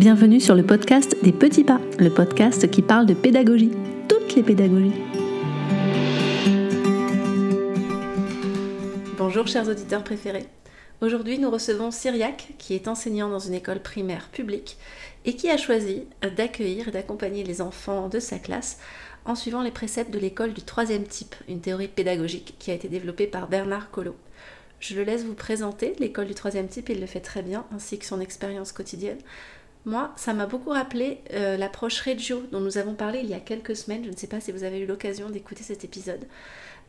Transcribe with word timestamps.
Bienvenue 0.00 0.40
sur 0.40 0.54
le 0.54 0.64
podcast 0.64 1.14
des 1.22 1.30
petits 1.30 1.62
pas, 1.62 1.78
le 1.98 2.08
podcast 2.08 2.70
qui 2.70 2.80
parle 2.80 3.04
de 3.04 3.12
pédagogie, 3.12 3.72
toutes 4.08 4.34
les 4.34 4.42
pédagogies. 4.42 4.94
Bonjour 9.18 9.46
chers 9.46 9.68
auditeurs 9.68 10.02
préférés. 10.02 10.46
Aujourd'hui 11.02 11.38
nous 11.38 11.50
recevons 11.50 11.90
Cyriac 11.90 12.54
qui 12.56 12.74
est 12.74 12.88
enseignant 12.88 13.28
dans 13.28 13.40
une 13.40 13.52
école 13.52 13.80
primaire 13.80 14.30
publique 14.32 14.78
et 15.26 15.36
qui 15.36 15.50
a 15.50 15.58
choisi 15.58 16.04
d'accueillir 16.34 16.88
et 16.88 16.92
d'accompagner 16.92 17.44
les 17.44 17.60
enfants 17.60 18.08
de 18.08 18.20
sa 18.20 18.38
classe 18.38 18.78
en 19.26 19.34
suivant 19.34 19.60
les 19.60 19.70
préceptes 19.70 20.14
de 20.14 20.18
l'école 20.18 20.54
du 20.54 20.62
troisième 20.62 21.04
type, 21.04 21.34
une 21.46 21.60
théorie 21.60 21.88
pédagogique 21.88 22.54
qui 22.58 22.70
a 22.70 22.74
été 22.74 22.88
développée 22.88 23.26
par 23.26 23.48
Bernard 23.48 23.90
Collot. 23.90 24.16
Je 24.80 24.94
le 24.94 25.02
laisse 25.02 25.24
vous 25.24 25.34
présenter 25.34 25.94
l'école 25.98 26.26
du 26.26 26.34
troisième 26.34 26.68
type, 26.68 26.88
il 26.88 27.00
le 27.00 27.06
fait 27.06 27.20
très 27.20 27.42
bien, 27.42 27.66
ainsi 27.70 27.98
que 27.98 28.06
son 28.06 28.18
expérience 28.18 28.72
quotidienne. 28.72 29.18
Moi, 29.86 30.12
ça 30.16 30.34
m'a 30.34 30.46
beaucoup 30.46 30.70
rappelé 30.70 31.20
euh, 31.32 31.56
l'approche 31.56 32.00
Reggio 32.00 32.42
dont 32.52 32.60
nous 32.60 32.76
avons 32.76 32.94
parlé 32.94 33.20
il 33.20 33.30
y 33.30 33.34
a 33.34 33.40
quelques 33.40 33.76
semaines. 33.76 34.04
Je 34.04 34.10
ne 34.10 34.16
sais 34.16 34.26
pas 34.26 34.40
si 34.40 34.52
vous 34.52 34.64
avez 34.64 34.78
eu 34.80 34.86
l'occasion 34.86 35.30
d'écouter 35.30 35.62
cet 35.62 35.84
épisode 35.84 36.26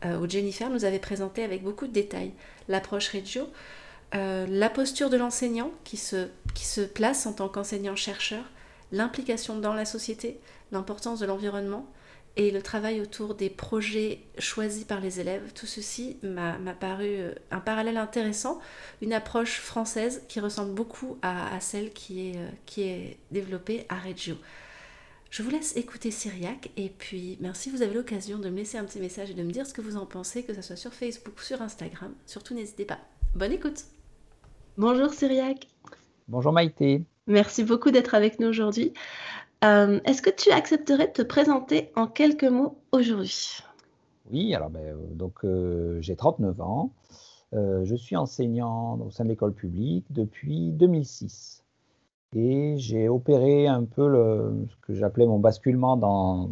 euh, 0.04 0.18
où 0.18 0.28
Jennifer 0.28 0.68
nous 0.68 0.84
avait 0.84 0.98
présenté 0.98 1.42
avec 1.42 1.62
beaucoup 1.62 1.86
de 1.86 1.92
détails 1.92 2.32
l'approche 2.68 3.08
Reggio, 3.08 3.48
euh, 4.14 4.46
la 4.46 4.68
posture 4.68 5.08
de 5.08 5.16
l'enseignant 5.16 5.70
qui 5.84 5.96
se, 5.96 6.28
qui 6.54 6.66
se 6.66 6.82
place 6.82 7.24
en 7.24 7.32
tant 7.32 7.48
qu'enseignant-chercheur, 7.48 8.44
l'implication 8.92 9.58
dans 9.58 9.72
la 9.72 9.86
société, 9.86 10.38
l'importance 10.70 11.18
de 11.18 11.26
l'environnement, 11.26 11.86
et 12.36 12.50
le 12.50 12.62
travail 12.62 13.00
autour 13.00 13.34
des 13.34 13.50
projets 13.50 14.20
choisis 14.38 14.84
par 14.84 15.00
les 15.00 15.20
élèves, 15.20 15.52
tout 15.54 15.66
ceci 15.66 16.16
m'a 16.22 16.56
paru 16.78 17.06
euh, 17.08 17.34
un 17.50 17.60
parallèle 17.60 17.98
intéressant, 17.98 18.58
une 19.02 19.12
approche 19.12 19.60
française 19.60 20.22
qui 20.28 20.40
ressemble 20.40 20.72
beaucoup 20.72 21.18
à, 21.20 21.60
celle 21.60 21.92
qui 21.92 22.30
est, 22.30 22.38
euh, 22.38 22.48
qui 22.64 22.82
est 22.82 23.18
développée 23.30 23.84
à 23.90 23.98
Reggio. 23.98 24.36
Je 25.30 25.42
vous 25.42 25.50
laisse 25.50 25.76
écouter 25.76 26.10
Cyriac 26.10 26.70
et 26.76 26.88
puis 26.88 27.38
merci, 27.40 27.70
vous 27.70 27.82
avez 27.82 27.94
l'occasion 27.94 28.38
de 28.38 28.48
me 28.48 28.56
laisser 28.56 28.78
un 28.78 28.84
petit 28.84 29.00
message 29.00 29.30
et 29.30 29.34
de 29.34 29.42
me 29.42 29.50
dire 29.50 29.66
ce 29.66 29.72
que 29.72 29.80
vous 29.80 29.96
en 29.96 30.06
pensez, 30.06 30.42
que 30.42 30.54
ce 30.54 30.62
soit 30.62 30.76
sur 30.76 30.92
Facebook, 30.92 31.38
sur 31.40 31.60
Instagram. 31.60 32.14
Surtout 32.26 32.54
n'hésitez 32.54 32.84
pas. 32.84 32.98
Bonne 33.34 33.52
écoute. 33.52 33.84
Bonjour 34.78 35.12
Cyriac. 35.12 35.68
Bonjour 36.28 36.52
Maïté. 36.52 37.02
Merci 37.26 37.62
beaucoup 37.62 37.90
d'être 37.90 38.14
avec 38.14 38.40
nous 38.40 38.48
aujourd'hui. 38.48 38.92
Euh, 39.64 40.00
est-ce 40.04 40.22
que 40.22 40.30
tu 40.30 40.50
accepterais 40.50 41.06
de 41.06 41.12
te 41.12 41.22
présenter 41.22 41.92
en 41.94 42.08
quelques 42.08 42.44
mots 42.44 42.78
aujourd'hui? 42.90 43.58
Oui, 44.32 44.54
alors 44.54 44.70
ben, 44.70 44.80
euh, 44.80 44.96
donc 45.14 45.44
euh, 45.44 46.00
j'ai 46.00 46.16
39 46.16 46.60
ans. 46.60 46.90
je 47.52 47.94
suis 47.94 48.16
enseignant 48.16 48.98
au 48.98 49.10
sein 49.10 49.24
de 49.24 49.28
l'école 49.28 49.52
publique 49.52 50.06
depuis 50.10 50.72
2006. 50.72 51.62
Et 52.34 52.74
j'ai 52.78 53.10
opéré 53.10 53.66
un 53.66 53.84
peu 53.84 54.08
le, 54.08 54.66
ce 54.70 54.76
que 54.86 54.94
j'appelais 54.94 55.26
mon 55.26 55.38
basculement 55.38 55.98
dans, 55.98 56.48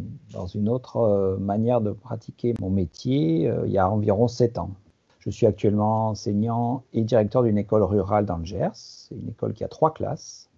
une 0.53 0.69
autre 0.69 1.37
manière 1.39 1.81
de 1.81 1.91
pratiquer 1.91 2.53
mon 2.61 2.69
métier 2.69 3.51
il 3.65 3.71
y 3.71 3.79
a 3.79 3.89
environ 3.89 4.27
7 4.27 4.59
ans. 4.59 4.69
Je 5.17 5.31
suis 5.31 5.47
actuellement 5.47 6.09
enseignant 6.09 6.83
et 6.93 7.01
directeur 7.01 7.41
d'une 7.41 7.57
école 7.57 7.81
rurale 7.81 8.27
dans 8.27 8.37
le 8.37 8.45
Gers. 8.45 9.09
Une 9.11 9.29
école 9.29 9.53
qui 9.53 9.63
a 9.63 9.67
trois 9.67 9.91
classes 9.91 10.50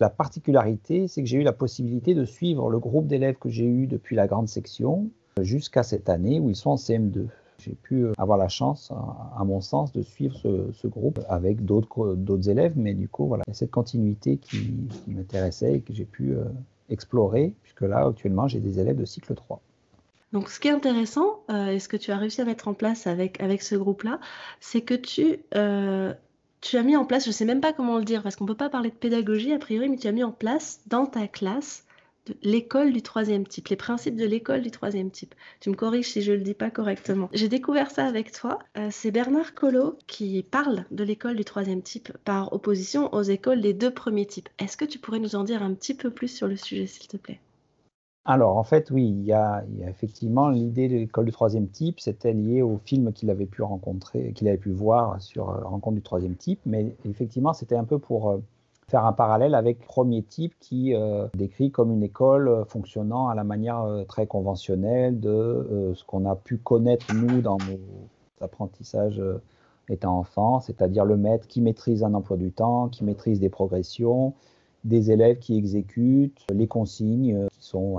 la 0.00 0.10
particularité, 0.10 1.08
c'est 1.08 1.22
que 1.22 1.28
j'ai 1.28 1.38
eu 1.38 1.42
la 1.42 1.52
possibilité 1.52 2.14
de 2.14 2.24
suivre 2.24 2.70
le 2.70 2.78
groupe 2.78 3.06
d'élèves 3.06 3.36
que 3.36 3.48
j'ai 3.48 3.66
eu 3.66 3.86
depuis 3.86 4.16
la 4.16 4.26
grande 4.26 4.48
section 4.48 5.08
jusqu'à 5.40 5.82
cette 5.82 6.08
année 6.08 6.40
où 6.40 6.50
ils 6.50 6.56
sont 6.56 6.70
en 6.70 6.76
CM2. 6.76 7.26
J'ai 7.58 7.74
pu 7.74 8.04
euh, 8.04 8.12
avoir 8.18 8.36
la 8.36 8.48
chance, 8.48 8.92
à 9.38 9.44
mon 9.44 9.60
sens, 9.60 9.92
de 9.92 10.02
suivre 10.02 10.36
ce, 10.36 10.86
groupe 10.86 11.20
avec 11.28 11.64
d'autres 11.64 12.50
élèves, 12.50 12.74
mais 12.76 12.94
du 12.94 13.08
coup, 13.08 13.26
voilà, 13.26 13.44
il 13.46 13.50
y 13.50 13.52
a 13.52 13.54
cette 13.54 13.70
continuité 13.70 14.36
qui, 14.36 14.74
m'intéressait 15.06 15.74
et 15.74 15.80
que 15.80 15.94
j'ai 15.94 16.04
pu 16.04 16.32
euh, 16.32 16.44
explorer, 16.90 17.54
puisque 17.62 17.82
là, 17.82 18.06
actuellement, 18.06 18.48
j'ai 18.48 18.60
des 18.60 18.80
élèves 18.80 18.96
de 18.96 19.04
cycle 19.04 19.34
3. 19.34 19.60
Donc, 20.32 20.50
ce 20.50 20.58
qui 20.58 20.66
est 20.66 20.72
intéressant, 20.72 21.44
euh, 21.48 21.68
et 21.68 21.78
ce 21.78 21.88
que 21.88 21.96
tu 21.96 22.10
as 22.10 22.18
réussi 22.18 22.40
à 22.40 22.44
mettre 22.44 22.66
en 22.66 22.74
place 22.74 23.06
avec, 23.06 23.40
avec 23.40 23.62
ce 23.62 23.76
groupe-là, 23.76 24.18
c'est 24.60 24.80
que 24.80 24.94
tu 24.94 25.38
tu 26.64 26.78
as 26.78 26.82
mis 26.82 26.96
en 26.96 27.04
place, 27.04 27.24
je 27.24 27.28
ne 27.28 27.34
sais 27.34 27.44
même 27.44 27.60
pas 27.60 27.74
comment 27.74 27.98
le 27.98 28.04
dire, 28.04 28.22
parce 28.22 28.36
qu'on 28.36 28.44
ne 28.44 28.48
peut 28.48 28.56
pas 28.56 28.70
parler 28.70 28.88
de 28.88 28.94
pédagogie 28.94 29.52
a 29.52 29.58
priori, 29.58 29.90
mais 29.90 29.98
tu 29.98 30.08
as 30.08 30.12
mis 30.12 30.24
en 30.24 30.32
place 30.32 30.80
dans 30.86 31.04
ta 31.04 31.28
classe 31.28 31.84
l'école 32.42 32.94
du 32.94 33.02
troisième 33.02 33.46
type, 33.46 33.68
les 33.68 33.76
principes 33.76 34.16
de 34.16 34.24
l'école 34.24 34.62
du 34.62 34.70
troisième 34.70 35.10
type. 35.10 35.34
Tu 35.60 35.68
me 35.68 35.74
corriges 35.74 36.08
si 36.08 36.22
je 36.22 36.32
ne 36.32 36.38
le 36.38 36.42
dis 36.42 36.54
pas 36.54 36.70
correctement. 36.70 37.28
J'ai 37.34 37.50
découvert 37.50 37.90
ça 37.90 38.06
avec 38.06 38.32
toi. 38.32 38.60
Euh, 38.78 38.88
c'est 38.90 39.10
Bernard 39.10 39.54
Collot 39.54 39.98
qui 40.06 40.42
parle 40.42 40.86
de 40.90 41.04
l'école 41.04 41.36
du 41.36 41.44
troisième 41.44 41.82
type 41.82 42.10
par 42.24 42.54
opposition 42.54 43.12
aux 43.12 43.22
écoles 43.22 43.60
des 43.60 43.74
deux 43.74 43.92
premiers 43.92 44.24
types. 44.24 44.48
Est-ce 44.58 44.78
que 44.78 44.86
tu 44.86 44.98
pourrais 44.98 45.18
nous 45.18 45.36
en 45.36 45.44
dire 45.44 45.62
un 45.62 45.74
petit 45.74 45.92
peu 45.92 46.10
plus 46.10 46.28
sur 46.28 46.48
le 46.48 46.56
sujet, 46.56 46.86
s'il 46.86 47.08
te 47.08 47.18
plaît? 47.18 47.40
Alors, 48.26 48.56
en 48.56 48.64
fait, 48.64 48.90
oui, 48.90 49.06
il 49.06 49.22
y 49.24 49.32
a, 49.32 49.64
effectivement 49.86 50.48
l'idée 50.48 50.88
de 50.88 50.94
l'école 50.94 51.26
du 51.26 51.32
troisième 51.32 51.68
type, 51.68 52.00
c'était 52.00 52.32
lié 52.32 52.62
au 52.62 52.78
film 52.78 53.12
qu'il 53.12 53.28
avait 53.28 53.44
pu 53.44 53.60
rencontrer, 53.62 54.32
qu'il 54.32 54.48
avait 54.48 54.56
pu 54.56 54.70
voir 54.70 55.20
sur 55.20 55.50
euh, 55.50 55.60
Rencontre 55.64 55.96
du 55.96 56.02
troisième 56.02 56.34
type, 56.34 56.60
mais 56.64 56.96
effectivement, 57.04 57.52
c'était 57.52 57.76
un 57.76 57.84
peu 57.84 57.98
pour 57.98 58.30
euh, 58.30 58.38
faire 58.88 59.04
un 59.04 59.12
parallèle 59.12 59.54
avec 59.54 59.86
premier 59.86 60.22
type 60.22 60.54
qui 60.58 60.94
euh, 60.94 61.26
décrit 61.34 61.70
comme 61.70 61.92
une 61.92 62.02
école 62.02 62.64
fonctionnant 62.66 63.28
à 63.28 63.34
la 63.34 63.44
manière 63.44 63.84
très 64.08 64.26
conventionnelle 64.26 65.20
de 65.20 65.92
ce 65.94 66.04
qu'on 66.04 66.24
a 66.24 66.34
pu 66.34 66.56
connaître 66.56 67.12
nous 67.12 67.42
dans 67.42 67.58
nos 67.58 67.80
apprentissages 68.40 69.22
étant 69.90 70.18
enfants, 70.18 70.60
c'est-à-dire 70.60 71.04
le 71.04 71.16
maître 71.16 71.46
qui 71.46 71.60
maîtrise 71.60 72.02
un 72.04 72.14
emploi 72.14 72.36
du 72.36 72.52
temps, 72.52 72.88
qui 72.88 73.04
maîtrise 73.04 73.40
des 73.40 73.48
progressions, 73.50 74.34
des 74.84 75.10
élèves 75.10 75.38
qui 75.38 75.56
exécutent 75.56 76.44
les 76.52 76.66
consignes 76.66 77.34
euh, 77.34 77.48
qui 77.48 77.66
sont 77.66 77.98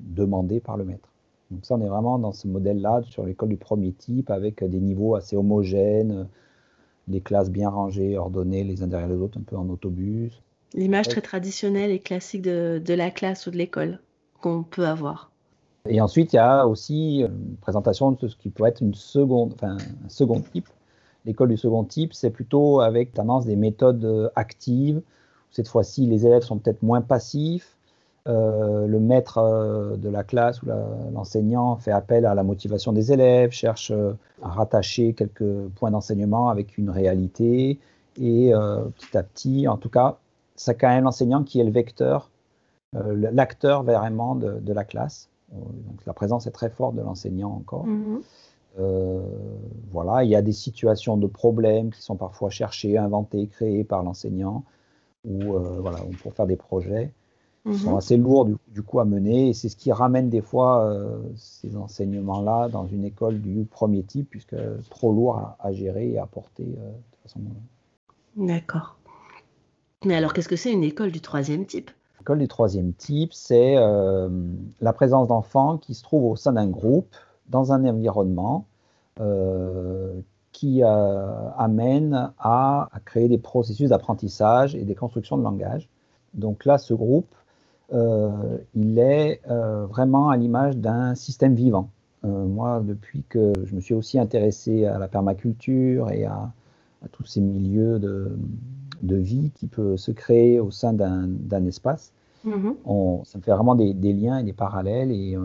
demandées 0.00 0.60
par 0.60 0.76
le 0.76 0.84
maître. 0.84 1.08
Donc 1.50 1.64
ça, 1.64 1.76
on 1.76 1.80
est 1.80 1.88
vraiment 1.88 2.18
dans 2.18 2.32
ce 2.32 2.48
modèle-là 2.48 3.02
sur 3.08 3.24
l'école 3.24 3.50
du 3.50 3.56
premier 3.56 3.92
type 3.92 4.30
avec 4.30 4.62
des 4.64 4.80
niveaux 4.80 5.14
assez 5.14 5.36
homogènes, 5.36 6.28
les 7.08 7.20
classes 7.20 7.50
bien 7.50 7.70
rangées, 7.70 8.18
ordonnées 8.18 8.64
les 8.64 8.82
uns 8.82 8.88
derrière 8.88 9.08
les 9.08 9.16
autres, 9.16 9.38
un 9.38 9.42
peu 9.42 9.56
en 9.56 9.68
autobus. 9.68 10.42
L'image 10.74 11.08
très 11.08 11.20
traditionnelle 11.20 11.90
et 11.90 12.00
classique 12.00 12.42
de, 12.42 12.82
de 12.84 12.94
la 12.94 13.10
classe 13.10 13.46
ou 13.46 13.50
de 13.50 13.56
l'école 13.56 14.00
qu'on 14.40 14.64
peut 14.64 14.86
avoir. 14.86 15.30
Et 15.88 16.00
ensuite, 16.00 16.32
il 16.32 16.36
y 16.36 16.40
a 16.40 16.66
aussi 16.66 17.20
une 17.20 17.56
présentation 17.60 18.10
de 18.10 18.26
ce 18.26 18.36
qui 18.36 18.50
peut 18.50 18.66
être 18.66 18.80
une 18.82 18.94
seconde, 18.94 19.52
enfin, 19.54 19.76
un 20.04 20.08
second 20.08 20.40
type. 20.40 20.68
L'école 21.24 21.50
du 21.50 21.56
second 21.56 21.84
type, 21.84 22.12
c'est 22.12 22.30
plutôt 22.30 22.80
avec 22.80 23.12
tendance 23.12 23.46
des 23.46 23.56
méthodes 23.56 24.32
actives, 24.34 25.00
cette 25.50 25.68
fois-ci, 25.68 26.06
les 26.06 26.26
élèves 26.26 26.42
sont 26.42 26.58
peut-être 26.58 26.82
moins 26.82 27.00
passifs. 27.00 27.76
Euh, 28.28 28.88
le 28.88 28.98
maître 28.98 29.38
euh, 29.38 29.96
de 29.96 30.08
la 30.08 30.24
classe 30.24 30.60
ou 30.62 30.66
l'enseignant 31.14 31.76
fait 31.76 31.92
appel 31.92 32.26
à 32.26 32.34
la 32.34 32.42
motivation 32.42 32.92
des 32.92 33.12
élèves, 33.12 33.52
cherche 33.52 33.92
euh, 33.92 34.14
à 34.42 34.48
rattacher 34.48 35.12
quelques 35.12 35.68
points 35.76 35.92
d'enseignement 35.92 36.48
avec 36.48 36.76
une 36.76 36.90
réalité. 36.90 37.78
Et 38.18 38.50
petit 38.96 39.16
à 39.18 39.22
petit, 39.22 39.68
en 39.68 39.76
tout 39.76 39.90
cas, 39.90 40.16
c'est 40.54 40.74
quand 40.74 40.88
même 40.88 41.04
l'enseignant 41.04 41.42
qui 41.42 41.60
est 41.60 41.64
le 41.64 41.70
vecteur, 41.70 42.30
l'acteur 42.94 43.82
vraiment 43.82 44.34
de, 44.34 44.72
la 44.72 44.84
classe. 44.84 45.28
Donc 45.52 46.06
la 46.06 46.14
présence 46.14 46.46
est 46.46 46.50
très 46.50 46.70
forte 46.70 46.94
de 46.94 47.02
l'enseignant 47.02 47.50
encore. 47.50 47.84
Mm-hmm. 47.86 49.20
voilà, 49.92 50.24
il 50.24 50.30
y 50.30 50.34
a 50.34 50.40
des 50.40 50.52
situations 50.52 51.18
de 51.18 51.26
problèmes 51.26 51.90
qui 51.90 52.00
sont 52.00 52.16
parfois 52.16 52.48
cherchées, 52.48 52.96
inventées, 52.96 53.48
créées 53.48 53.84
par 53.84 54.02
l'enseignant 54.02 54.64
ou 55.26 55.54
euh, 55.54 55.78
voilà, 55.80 55.98
pour 56.22 56.32
faire 56.32 56.46
des 56.46 56.56
projets 56.56 57.10
qui 57.66 57.76
sont 57.78 57.90
mhm. 57.90 57.96
assez 57.96 58.16
lourds 58.16 58.46
du, 58.68 58.82
coup 58.82 59.00
à 59.00 59.04
mener. 59.04 59.48
Et 59.48 59.52
c'est 59.52 59.68
ce 59.68 59.74
qui 59.74 59.90
ramène 59.90 60.30
des 60.30 60.40
fois 60.40 60.84
euh, 60.84 61.18
ces 61.34 61.76
enseignements-là 61.76 62.68
dans 62.68 62.86
une 62.86 63.04
école 63.04 63.40
du 63.40 63.64
premier 63.64 64.04
type, 64.04 64.30
puisque 64.30 64.54
trop 64.88 65.12
lourd 65.12 65.56
à, 65.58 65.72
gérer 65.72 66.10
et 66.10 66.18
à 66.18 66.26
porter 66.26 66.62
euh, 66.78 66.90
de 66.90 67.16
façon. 67.24 67.40
D'accord. 68.36 68.96
Mais 70.04 70.14
alors, 70.14 70.32
qu'est-ce 70.32 70.48
que 70.48 70.54
c'est 70.54 70.72
une 70.72 70.84
école 70.84 71.10
du 71.10 71.20
troisième 71.20 71.66
type? 71.66 71.90
L'école 72.20 72.38
du 72.38 72.46
troisième 72.46 72.92
type, 72.92 73.32
c'est 73.32 73.74
la 73.74 74.92
présence 74.92 75.26
d'enfants 75.26 75.78
qui 75.78 75.94
se 75.94 76.02
trouvent 76.02 76.30
au 76.30 76.36
sein 76.36 76.52
d'un 76.52 76.68
groupe, 76.68 77.16
dans 77.48 77.72
un 77.72 77.84
environnement 77.84 78.66
qui 80.56 80.82
euh, 80.82 81.50
amène 81.58 82.32
à, 82.38 82.88
créer 83.04 83.28
des 83.28 83.36
processus 83.36 83.90
d'apprentissage 83.90 84.74
et 84.74 84.86
des 84.86 84.94
constructions 84.94 85.36
de 85.36 85.42
langage. 85.42 85.86
Donc 86.32 86.64
là, 86.64 86.78
ce 86.78 86.94
groupe, 86.94 87.34
euh, 87.92 88.56
il 88.74 88.98
est 88.98 89.42
euh, 89.50 89.84
vraiment 89.84 90.30
à 90.30 90.36
l'image 90.38 90.78
d'un 90.78 91.14
système 91.14 91.54
vivant. 91.54 91.90
moi, 92.22 92.82
depuis 92.82 93.22
que 93.28 93.52
je 93.64 93.74
me 93.74 93.80
suis 93.82 93.92
aussi 93.92 94.18
intéressé 94.18 94.86
à 94.86 94.98
la 94.98 95.08
permaculture 95.08 96.10
et 96.10 96.24
à, 96.24 96.50
tous 97.12 97.26
ces 97.26 97.42
milieux 97.42 97.98
de, 97.98 99.16
vie 99.16 99.52
qui 99.54 99.66
peuvent 99.66 99.98
se 99.98 100.10
créer 100.10 100.58
au 100.58 100.70
sein 100.70 100.94
d'un 100.94 101.66
espace, 101.66 102.14
mm-hmm. 102.46 103.24
ça 103.26 103.38
me 103.38 103.42
fait 103.42 103.52
vraiment 103.52 103.74
des, 103.74 103.92
des, 103.92 104.14
liens 104.14 104.38
et 104.38 104.42
des 104.42 104.54
parallèles. 104.54 105.12
Et 105.12 105.36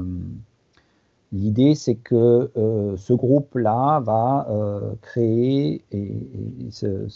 L'idée, 1.34 1.76
c'est 1.76 1.96
que 1.96 2.52
euh, 2.58 2.98
ce 2.98 3.14
groupe-là 3.14 4.02
va 4.02 4.48
euh, 4.50 4.94
créer 5.02 5.82
et, 5.92 6.28
se, 6.72 7.08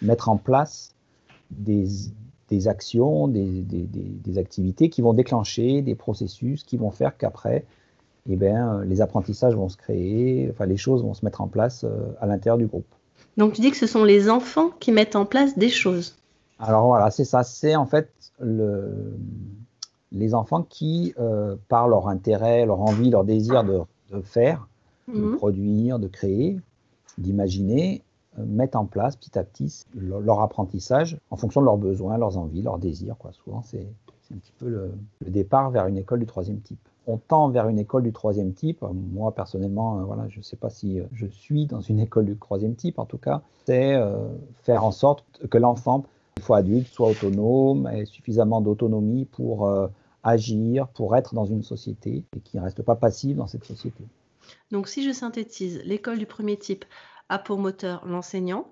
mettre 0.00 0.28
en 0.28 0.36
place 0.36 0.94
des, 1.50 1.86
des 2.48 2.66
actions, 2.66 3.28
des, 3.28 3.62
des, 3.62 4.38
activités 4.38 4.88
qui 4.88 5.00
vont 5.00 5.12
déclencher 5.12 5.80
des 5.82 5.94
processus 5.94 6.64
qui 6.64 6.76
vont 6.76 6.90
faire 6.90 7.16
qu'après, 7.16 7.64
eh 8.28 8.34
ben, 8.34 8.82
les 8.84 9.00
apprentissages 9.00 9.54
vont 9.54 9.68
se 9.68 9.76
créer, 9.76 10.48
enfin, 10.50 10.66
les 10.66 10.76
choses 10.76 11.02
vont 11.02 11.14
se 11.14 11.24
mettre 11.24 11.40
en 11.40 11.48
place 11.48 11.86
à 12.20 12.26
l'intérieur 12.26 12.58
du 12.58 12.66
groupe. 12.66 12.86
Donc 13.36 13.52
tu 13.52 13.60
dis 13.60 13.70
que 13.70 13.76
ce 13.76 13.86
sont 13.86 14.04
les 14.04 14.28
enfants 14.28 14.70
qui 14.80 14.90
mettent 14.90 15.16
en 15.16 15.24
place 15.24 15.56
des 15.56 15.68
choses. 15.68 16.16
Alors 16.58 16.86
voilà, 16.86 17.10
c'est 17.10 17.24
ça, 17.24 17.44
c'est 17.44 17.76
en 17.76 17.86
fait 17.86 18.10
le, 18.40 19.16
les 20.12 20.34
enfants 20.34 20.62
qui, 20.62 21.14
euh, 21.18 21.56
par 21.68 21.88
leur 21.88 22.08
intérêt, 22.08 22.66
leur 22.66 22.80
envie, 22.80 23.10
leur 23.10 23.24
désir 23.24 23.64
de, 23.64 23.82
faire, 24.22 24.68
de 25.08 25.18
mhm. 25.20 25.36
produire, 25.36 25.98
de 25.98 26.06
créer, 26.06 26.60
d'imaginer, 27.18 28.02
euh, 28.38 28.44
mettent 28.46 28.76
en 28.76 28.84
place 28.84 29.16
petit 29.16 29.38
à 29.38 29.44
petit 29.44 29.84
leur, 29.94 30.40
apprentissage 30.40 31.18
en 31.30 31.36
fonction 31.36 31.60
de 31.60 31.66
leurs 31.66 31.78
besoins, 31.78 32.18
leurs 32.18 32.38
envies, 32.38 32.62
leurs 32.62 32.78
désirs. 32.78 33.16
Quoi. 33.18 33.32
Souvent, 33.32 33.62
c'est 33.62 33.86
un 34.32 34.36
petit 34.36 34.52
peu 34.58 34.68
le, 34.68 34.92
départ 35.26 35.70
vers 35.70 35.86
une 35.86 35.98
école 35.98 36.20
du 36.20 36.26
troisième 36.26 36.60
type. 36.60 36.80
On 37.06 37.16
tend 37.16 37.48
vers 37.48 37.68
une 37.68 37.80
école 37.80 38.04
du 38.04 38.12
troisième 38.12 38.52
type. 38.52 38.84
Moi, 39.12 39.34
personnellement, 39.34 39.98
euh, 39.98 40.02
voilà, 40.04 40.28
je 40.28 40.38
ne 40.38 40.42
sais 40.42 40.56
pas 40.56 40.70
si 40.70 41.00
je 41.12 41.26
suis 41.26 41.66
dans 41.66 41.80
une 41.80 41.98
école 42.06 42.26
du 42.26 42.36
troisième 42.36 42.74
type. 42.74 42.98
En 42.98 43.06
tout 43.06 43.18
cas, 43.18 43.42
c'est 43.66 43.96
faire 44.62 44.84
en 44.84 44.90
sorte 44.90 45.24
que 45.48 45.56
l'enfant, 45.56 46.04
une 46.36 46.42
fois 46.42 46.58
adulte, 46.58 46.88
soit 46.88 47.10
autonome, 47.10 47.86
ait 47.88 48.06
suffisamment 48.06 48.60
d'autonomie 48.60 49.24
pour 49.24 49.70
agir, 50.22 50.88
pour 50.88 51.16
être 51.16 51.34
dans 51.34 51.46
une 51.46 51.62
société 51.62 52.24
et 52.36 52.40
qui 52.40 52.56
ne 52.56 52.62
reste 52.62 52.82
pas 52.82 52.96
passif 52.96 53.36
dans 53.36 53.46
cette 53.46 53.64
société. 53.64 54.04
Donc 54.70 54.88
si 54.88 55.04
je 55.04 55.12
synthétise, 55.12 55.80
l'école 55.84 56.18
du 56.18 56.26
premier 56.26 56.56
type 56.56 56.84
a 57.28 57.38
pour 57.38 57.58
moteur 57.58 58.06
l'enseignant 58.06 58.70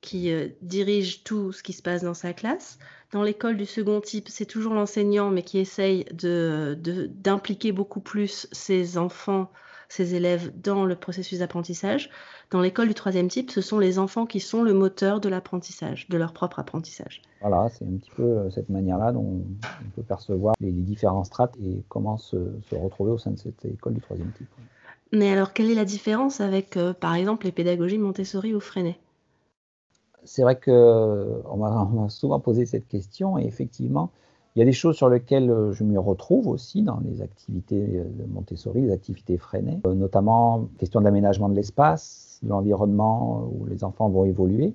qui 0.00 0.30
euh, 0.30 0.48
dirige 0.62 1.24
tout 1.24 1.52
ce 1.52 1.62
qui 1.62 1.72
se 1.72 1.82
passe 1.82 2.02
dans 2.02 2.14
sa 2.14 2.32
classe. 2.32 2.78
Dans 3.12 3.22
l'école 3.22 3.56
du 3.56 3.66
second 3.66 4.00
type, 4.00 4.28
c'est 4.28 4.46
toujours 4.46 4.74
l'enseignant, 4.74 5.30
mais 5.30 5.42
qui 5.42 5.58
essaye 5.58 6.04
d'impliquer 6.12 7.72
de, 7.72 7.76
beaucoup 7.76 8.00
plus 8.00 8.46
ses 8.52 8.98
enfants 8.98 9.50
ses 9.88 10.14
élèves 10.14 10.52
dans 10.60 10.84
le 10.84 10.94
processus 10.94 11.38
d'apprentissage. 11.38 12.10
Dans 12.50 12.60
l'école 12.60 12.88
du 12.88 12.94
troisième 12.94 13.28
type, 13.28 13.50
ce 13.50 13.60
sont 13.60 13.78
les 13.78 13.98
enfants 13.98 14.26
qui 14.26 14.40
sont 14.40 14.62
le 14.62 14.74
moteur 14.74 15.20
de 15.20 15.28
l'apprentissage, 15.28 16.08
de 16.08 16.18
leur 16.18 16.32
propre 16.32 16.58
apprentissage. 16.58 17.22
Voilà, 17.40 17.68
c'est 17.70 17.84
un 17.84 17.96
petit 17.96 18.10
peu 18.14 18.22
euh, 18.22 18.50
cette 18.50 18.68
manière-là 18.68 19.12
dont 19.12 19.42
on 19.42 19.90
peut 19.94 20.02
percevoir 20.02 20.54
les, 20.60 20.72
différents 20.72 21.24
strates 21.24 21.56
et 21.62 21.82
comment 21.88 22.16
se, 22.18 22.36
retrouver 22.72 23.12
au 23.12 23.18
sein 23.18 23.30
de 23.30 23.38
cette 23.38 23.64
école 23.64 23.94
du 23.94 24.00
troisième 24.00 24.32
type. 24.32 24.48
Mais 25.12 25.30
alors, 25.30 25.52
quelle 25.52 25.70
est 25.70 25.74
la 25.74 25.86
différence 25.86 26.40
avec, 26.40 26.76
euh, 26.76 26.92
par 26.92 27.14
exemple, 27.14 27.46
les 27.46 27.52
pédagogies 27.52 27.98
Montessori 27.98 28.54
ou 28.54 28.60
Freinet? 28.60 28.98
C'est 30.24 30.42
vrai 30.42 30.58
qu'on 30.58 31.56
m'a 31.56 32.08
souvent 32.10 32.40
posé 32.40 32.66
cette 32.66 32.88
question 32.88 33.38
et 33.38 33.44
effectivement, 33.44 34.10
il 34.58 34.62
y 34.62 34.62
a 34.62 34.64
des 34.64 34.72
choses 34.72 34.96
sur 34.96 35.08
lesquelles 35.08 35.52
euh, 35.52 35.72
je 35.72 35.84
me 35.84 36.00
retrouve 36.00 36.48
aussi 36.48 36.82
dans 36.82 36.98
les 37.04 37.22
activités 37.22 37.80
de 37.80 38.24
Montessori, 38.24 38.80
les 38.80 38.90
activités 38.90 39.38
freinées, 39.38 39.78
euh, 39.86 39.94
notamment 39.94 40.66
question 40.78 41.00
d'aménagement 41.00 41.48
de 41.48 41.54
l'espace, 41.54 42.40
de 42.42 42.48
l'environnement 42.48 43.48
où 43.52 43.66
les 43.66 43.84
enfants 43.84 44.08
vont 44.08 44.24
évoluer. 44.24 44.74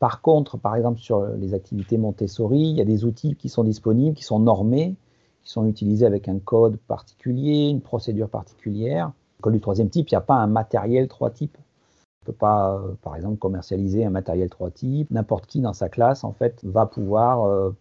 Par 0.00 0.20
contre, 0.20 0.58
par 0.58 0.74
exemple, 0.74 0.98
sur 0.98 1.24
les 1.24 1.54
activités 1.54 1.96
Montessori, 1.96 2.58
il 2.58 2.76
y 2.76 2.80
a 2.80 2.84
des 2.84 3.04
outils 3.04 3.36
qui 3.36 3.48
sont 3.48 3.62
disponibles, 3.62 4.16
qui 4.16 4.24
sont 4.24 4.40
normés, 4.40 4.96
qui 5.44 5.52
sont 5.52 5.64
utilisés 5.64 6.06
avec 6.06 6.26
un 6.26 6.40
code 6.40 6.78
particulier, 6.88 7.68
une 7.68 7.82
procédure 7.82 8.30
particulière. 8.30 9.12
L'école 9.38 9.52
du 9.52 9.60
troisième 9.60 9.90
type, 9.90 10.08
il 10.10 10.14
n'y 10.14 10.18
a 10.18 10.22
pas 10.22 10.38
un 10.38 10.48
matériel 10.48 11.06
trois 11.06 11.30
types. 11.30 11.56
On 11.56 12.30
ne 12.30 12.32
peut 12.32 12.36
pas, 12.36 12.74
euh, 12.74 12.94
par 13.00 13.14
exemple, 13.14 13.36
commercialiser 13.36 14.04
un 14.04 14.10
matériel 14.10 14.50
trois 14.50 14.72
types. 14.72 15.08
N'importe 15.12 15.46
qui 15.46 15.60
dans 15.60 15.72
sa 15.72 15.88
classe, 15.88 16.24
en 16.24 16.32
fait, 16.32 16.58
va 16.64 16.86
pouvoir 16.86 17.72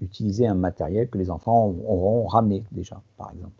utiliser 0.00 0.46
un 0.46 0.54
matériel 0.54 1.08
que 1.08 1.18
les 1.18 1.30
enfants 1.30 1.74
auront 1.86 2.26
ramené 2.26 2.64
déjà, 2.72 3.02
par 3.16 3.32
exemple. 3.32 3.52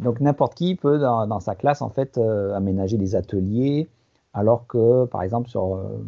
Donc 0.00 0.20
n'importe 0.20 0.54
qui 0.54 0.74
peut 0.74 0.98
dans, 0.98 1.40
sa 1.40 1.54
classe 1.54 1.82
en 1.82 1.88
fait 1.88 2.18
euh, 2.18 2.54
aménager 2.54 2.96
des 2.96 3.14
ateliers, 3.14 3.88
alors 4.32 4.66
que 4.66 5.04
par 5.04 5.22
exemple 5.22 5.48
sur, 5.48 5.76
euh, 5.76 6.04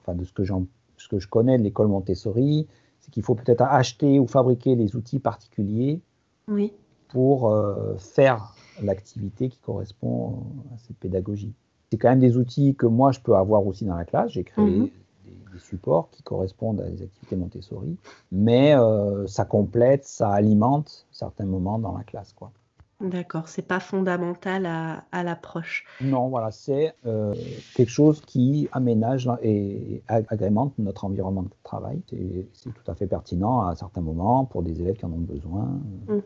enfin 0.00 0.14
de 0.14 0.24
ce 0.24 0.32
que, 0.32 0.44
ce 0.44 1.08
que 1.08 1.18
je 1.18 1.28
connais 1.28 1.58
de 1.58 1.62
l'école 1.62 1.88
Montessori, 1.88 2.66
c'est 3.00 3.10
qu'il 3.10 3.22
faut 3.22 3.34
peut-être 3.34 3.62
acheter 3.62 4.18
ou 4.18 4.26
fabriquer 4.26 4.76
des 4.76 4.96
outils 4.96 5.18
particuliers 5.18 6.00
oui. 6.48 6.72
pour 7.08 7.50
euh, 7.50 7.96
faire 7.98 8.54
l'activité 8.82 9.48
qui 9.48 9.58
correspond 9.60 10.44
à 10.74 10.78
cette 10.78 10.96
pédagogie. 10.96 11.52
C'est 11.90 11.98
quand 11.98 12.08
même 12.08 12.20
des 12.20 12.38
outils 12.38 12.76
que 12.76 12.86
moi 12.86 13.12
je 13.12 13.20
peux 13.20 13.34
avoir 13.34 13.66
aussi 13.66 13.84
dans 13.84 13.96
la 13.96 14.04
classe. 14.04 14.32
J'ai 14.32 14.44
créé 14.44 14.64
mhm 14.64 14.88
des 15.52 15.58
supports 15.58 16.10
qui 16.10 16.22
correspondent 16.22 16.80
à 16.80 16.88
des 16.88 17.02
activités 17.02 17.36
Montessori, 17.36 17.96
mais 18.32 18.74
euh, 18.74 19.26
ça 19.26 19.44
complète, 19.44 20.04
ça 20.04 20.30
alimente 20.30 21.06
certains 21.12 21.46
moments 21.46 21.78
dans 21.78 21.96
la 21.96 22.04
classe. 22.04 22.32
Quoi. 22.32 22.50
D'accord, 23.00 23.46
c'est 23.46 23.62
pas 23.62 23.78
fondamental 23.78 24.66
à, 24.66 25.22
l'approche. 25.22 25.84
Non, 26.00 26.28
voilà, 26.28 26.50
c'est 26.50 26.94
euh, 27.06 27.32
quelque 27.76 27.90
chose 27.90 28.20
qui 28.20 28.68
aménage 28.72 29.30
et 29.40 30.02
agrémente 30.08 30.72
notre 30.78 31.04
environnement 31.04 31.42
de 31.42 31.50
travail. 31.62 32.00
C'est 32.52 32.72
tout 32.72 32.90
à 32.90 32.96
fait 32.96 33.06
pertinent 33.06 33.60
à 33.60 33.76
certains 33.76 34.00
moments 34.00 34.44
pour 34.44 34.64
des 34.64 34.80
élèves 34.80 34.96
qui 34.96 35.04
en 35.04 35.12
ont 35.12 35.18
besoin. 35.18 35.78
Hum. 36.08 36.22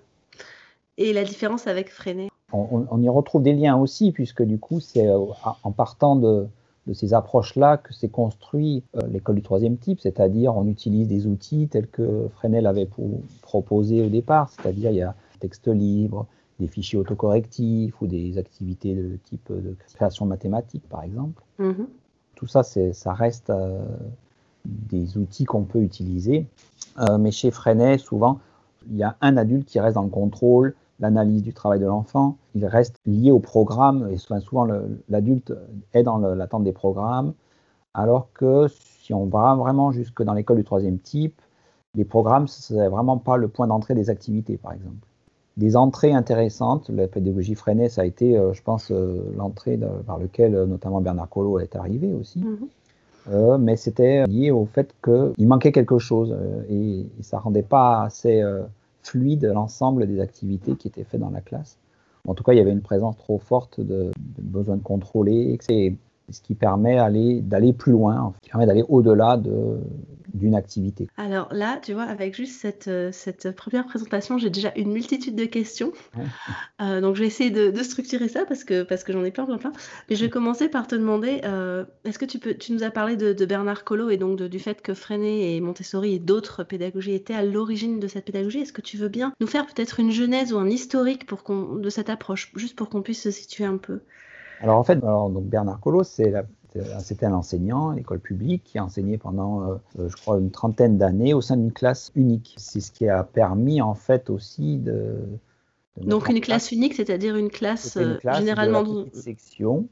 Et 0.96 1.12
la 1.12 1.24
différence 1.24 1.66
avec 1.66 1.90
Freinet? 1.90 2.30
On, 2.54 2.86
on, 2.90 3.02
y 3.02 3.08
retrouve 3.08 3.42
des 3.42 3.54
liens 3.54 3.76
aussi, 3.76 4.12
puisque 4.12 4.42
du 4.42 4.58
coup, 4.58 4.80
c'est 4.80 5.08
euh, 5.08 5.18
en 5.62 5.72
partant 5.72 6.16
de, 6.16 6.46
de 6.86 6.92
ces 6.92 7.14
approches-là 7.14 7.76
que 7.76 7.92
s'est 7.92 8.08
construit 8.08 8.82
euh, 8.96 9.06
l'école 9.08 9.36
du 9.36 9.42
troisième 9.42 9.76
type, 9.76 10.00
c'est-à-dire 10.00 10.56
on 10.56 10.66
utilise 10.66 11.06
des 11.08 11.26
outils 11.26 11.68
tels 11.68 11.86
que 11.86 12.28
Fresnel 12.34 12.66
avait 12.66 12.88
proposé 13.42 14.02
au 14.02 14.08
départ, 14.08 14.50
c'est-à-dire 14.50 14.90
il 14.90 14.96
y 14.96 15.02
a 15.02 15.14
texte 15.42 15.68
libre, 15.68 16.26
des 16.60 16.68
fichiers 16.68 16.98
autocorrectifs 16.98 18.00
ou 18.00 18.06
des 18.06 18.38
activités 18.38 18.94
de 18.94 19.18
type 19.24 19.50
de 19.50 19.74
création 19.94 20.26
mathématique, 20.26 20.88
par 20.88 21.02
exemple. 21.02 21.42
Mm-hmm. 21.58 21.86
Tout 22.36 22.46
ça, 22.46 22.62
ça 22.62 23.12
reste 23.12 23.50
euh, 23.50 23.84
des 24.64 25.18
outils 25.18 25.44
qu'on 25.44 25.64
peut 25.64 25.80
utiliser. 25.80 26.46
Euh, 26.98 27.18
mais 27.18 27.30
chez 27.30 27.50
Freinet, 27.50 27.98
souvent, 27.98 28.40
il 28.90 28.96
y 28.96 29.02
a 29.02 29.16
un 29.20 29.36
adulte 29.36 29.66
qui 29.66 29.80
reste 29.80 29.94
dans 29.94 30.02
le 30.02 30.10
contrôle, 30.10 30.74
l'analyse 31.00 31.42
du 31.42 31.52
travail 31.52 31.80
de 31.80 31.86
l'enfant. 31.86 32.36
Il 32.54 32.66
reste 32.66 32.96
lié 33.06 33.30
au 33.30 33.40
programme 33.40 34.08
et 34.10 34.16
souvent 34.16 34.66
l'adulte 35.08 35.52
est 35.94 36.02
dans 36.02 36.18
l'attente 36.18 36.64
des 36.64 36.72
programmes, 36.72 37.34
alors 37.94 38.28
que 38.32 38.66
si 38.68 39.12
on 39.12 39.26
va 39.26 39.54
vraiment 39.54 39.92
jusque 39.92 40.22
dans 40.22 40.34
l'école 40.34 40.56
du 40.58 40.64
troisième 40.64 40.98
type, 40.98 41.40
les 41.94 42.04
programmes, 42.04 42.48
ce 42.48 42.74
n'est 42.74 42.88
vraiment 42.88 43.18
pas 43.18 43.36
le 43.36 43.48
point 43.48 43.66
d'entrée 43.66 43.94
des 43.94 44.08
activités, 44.08 44.56
par 44.56 44.72
exemple. 44.72 45.06
Des 45.58 45.76
entrées 45.76 46.12
intéressantes, 46.12 46.88
la 46.88 47.06
pédagogie 47.06 47.54
freinée, 47.54 47.90
ça 47.90 48.02
a 48.02 48.04
été, 48.06 48.38
euh, 48.38 48.54
je 48.54 48.62
pense, 48.62 48.90
euh, 48.90 49.30
l'entrée 49.36 49.78
par 50.06 50.18
laquelle 50.18 50.54
euh, 50.54 50.66
notamment 50.66 51.02
Bernard 51.02 51.28
Collot 51.28 51.58
est 51.58 51.76
arrivé 51.76 52.12
aussi. 52.14 52.40
Mhm. 52.40 52.68
mais 53.60 53.76
c'était 53.76 54.26
lié 54.26 54.50
au 54.50 54.64
fait 54.64 54.92
qu'il 55.04 55.46
manquait 55.46 55.70
quelque 55.70 55.98
chose 55.98 56.36
et, 56.68 57.00
et, 57.00 57.22
ça 57.22 57.38
rendait 57.38 57.62
pas 57.62 58.02
assez 58.02 58.42
fluide 59.02 59.44
l'ensemble 59.44 60.06
des 60.06 60.20
activités 60.20 60.76
qui 60.76 60.88
étaient 60.88 61.04
faites 61.04 61.20
dans 61.20 61.30
la 61.30 61.40
classe. 61.40 61.78
En 62.26 62.34
tout 62.34 62.44
cas, 62.44 62.52
il 62.52 62.58
y 62.58 62.60
avait 62.60 62.72
une 62.72 62.82
présence 62.82 63.16
trop 63.16 63.38
forte 63.38 63.80
de, 63.80 64.12
besoin 64.38 64.76
de 64.76 64.82
contrôler. 64.82 65.58
C'est 65.60 65.96
ce 66.30 66.40
qui 66.40 66.54
permet 66.54 66.98
d'aller 67.42 67.72
plus 67.72 67.92
loin, 67.92 68.34
qui 68.42 68.50
permet 68.50 68.66
d'aller 68.66 68.84
au-delà 68.88 69.36
de, 69.36 69.78
d'une 70.34 70.54
activité. 70.54 71.08
Alors 71.16 71.48
là, 71.52 71.78
tu 71.82 71.92
vois, 71.92 72.04
avec 72.04 72.34
juste 72.34 72.60
cette, 72.60 72.88
euh, 72.88 73.10
cette 73.12 73.54
première 73.54 73.86
présentation, 73.86 74.38
j'ai 74.38 74.50
déjà 74.50 74.72
une 74.76 74.92
multitude 74.92 75.36
de 75.36 75.44
questions. 75.44 75.92
Euh, 76.80 77.00
donc 77.00 77.14
je 77.14 77.20
vais 77.20 77.26
essayer 77.26 77.50
de, 77.50 77.80
structurer 77.82 78.28
ça 78.28 78.44
parce 78.44 78.64
que, 78.64 78.82
parce 78.82 79.04
que 79.04 79.12
j'en 79.12 79.22
ai 79.22 79.30
plein, 79.30 79.44
plein, 79.44 79.58
plein. 79.58 79.72
Mais 80.08 80.16
je 80.16 80.24
vais 80.24 80.30
commencer 80.30 80.68
par 80.68 80.88
te 80.88 80.96
demander, 80.96 81.40
euh, 81.44 81.84
est-ce 82.04 82.18
que 82.18 82.24
tu, 82.24 82.40
peux, 82.40 82.54
tu 82.54 82.72
nous 82.72 82.82
as 82.82 82.90
parlé 82.90 83.16
de, 83.16 83.44
Bernard 83.44 83.84
Collot 83.84 84.10
et 84.10 84.16
donc 84.16 84.42
du 84.42 84.58
fait 84.58 84.82
que 84.82 84.94
Freinet 84.94 85.54
et 85.54 85.60
Montessori 85.60 86.14
et 86.14 86.18
d'autres 86.18 86.64
pédagogies 86.64 87.14
étaient 87.14 87.34
à 87.34 87.44
l'origine 87.44 88.00
de 88.00 88.08
cette 88.08 88.24
pédagogie. 88.24 88.60
Est-ce 88.60 88.72
que 88.72 88.80
tu 88.80 88.96
veux 88.96 89.08
bien 89.08 89.32
nous 89.40 89.46
faire 89.46 89.66
peut-être 89.66 90.00
une 90.00 90.10
genèse 90.10 90.52
ou 90.52 90.58
un 90.58 90.68
historique 90.68 91.24
pour 91.26 91.44
de 91.78 91.90
cette 91.90 92.10
approche, 92.10 92.50
juste 92.56 92.74
pour 92.74 92.88
qu'on 92.88 93.02
puisse 93.02 93.22
se 93.22 93.30
situer 93.30 93.64
un 93.64 93.76
peu? 93.76 94.00
Alors 94.62 94.78
en 94.78 94.84
fait, 94.84 94.96
donc 95.00 95.44
Bernard 95.44 95.80
Collot, 95.80 96.04
c'était 96.04 97.26
un 97.26 97.34
enseignant 97.34 97.90
à 97.90 97.96
l'école 97.96 98.20
publique 98.20 98.62
qui 98.64 98.78
a 98.78 98.84
enseigné 98.84 99.18
pendant, 99.18 99.62
euh, 99.62 99.74
euh, 99.98 100.08
je 100.08 100.16
crois, 100.16 100.38
une 100.38 100.50
trentaine 100.50 100.98
d'années 100.98 101.34
au 101.34 101.40
sein 101.40 101.56
d'une 101.56 101.72
classe 101.72 102.12
unique. 102.14 102.54
C'est 102.58 102.80
ce 102.80 102.92
qui 102.92 103.08
a 103.08 103.24
permis 103.24 103.82
en 103.82 103.94
fait 103.94 104.30
aussi 104.30 104.78
de. 104.78 105.16
Donc 106.00 106.28
une 106.28 106.40
classe 106.40 106.72
unique, 106.72 106.94
c'est-à-dire 106.94 107.36
une 107.36 107.50
classe, 107.50 107.98
une 108.00 108.16
classe 108.16 108.38
généralement 108.38 108.82
de 108.82 109.08
section 109.12 109.88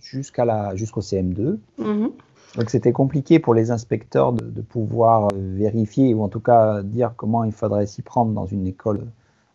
jusqu'à 0.00 0.44
la 0.44 0.76
jusqu'au 0.76 1.00
CM2. 1.00 1.58
Mhm. 1.78 2.12
Donc 2.56 2.70
c'était 2.70 2.92
compliqué 2.92 3.38
pour 3.40 3.52
les 3.52 3.70
inspecteurs 3.70 4.32
de, 4.32 4.62
pouvoir 4.62 5.26
euh, 5.26 5.36
vérifier 5.36 6.14
ou 6.14 6.22
en 6.22 6.28
tout 6.28 6.40
cas 6.40 6.82
dire 6.82 7.12
comment 7.16 7.44
il 7.44 7.52
faudrait 7.52 7.86
s'y 7.86 8.00
prendre 8.00 8.32
dans 8.32 8.46
une 8.46 8.66
école 8.66 9.04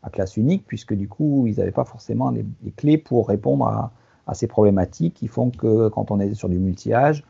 à 0.04 0.10
classe 0.10 0.38
unique, 0.38 0.66
puisque 0.68 0.94
du 0.94 1.08
coup 1.08 1.48
ils 1.48 1.58
n'avaient 1.58 1.72
pas 1.72 1.86
forcément 1.86 2.30
les, 2.30 2.46
clés 2.76 2.98
pour 2.98 3.30
répondre 3.30 3.66
à, 3.66 3.92
à 4.28 4.34
ces 4.34 4.48
problématiques 4.48 5.14
qui 5.16 5.28
font 5.28 5.50
que 5.50 5.90
quand 5.90 6.12
on 6.12 6.20
est 6.20 6.34
sur 6.34 6.50
du 6.50 6.58
multi-âge, 6.60 7.24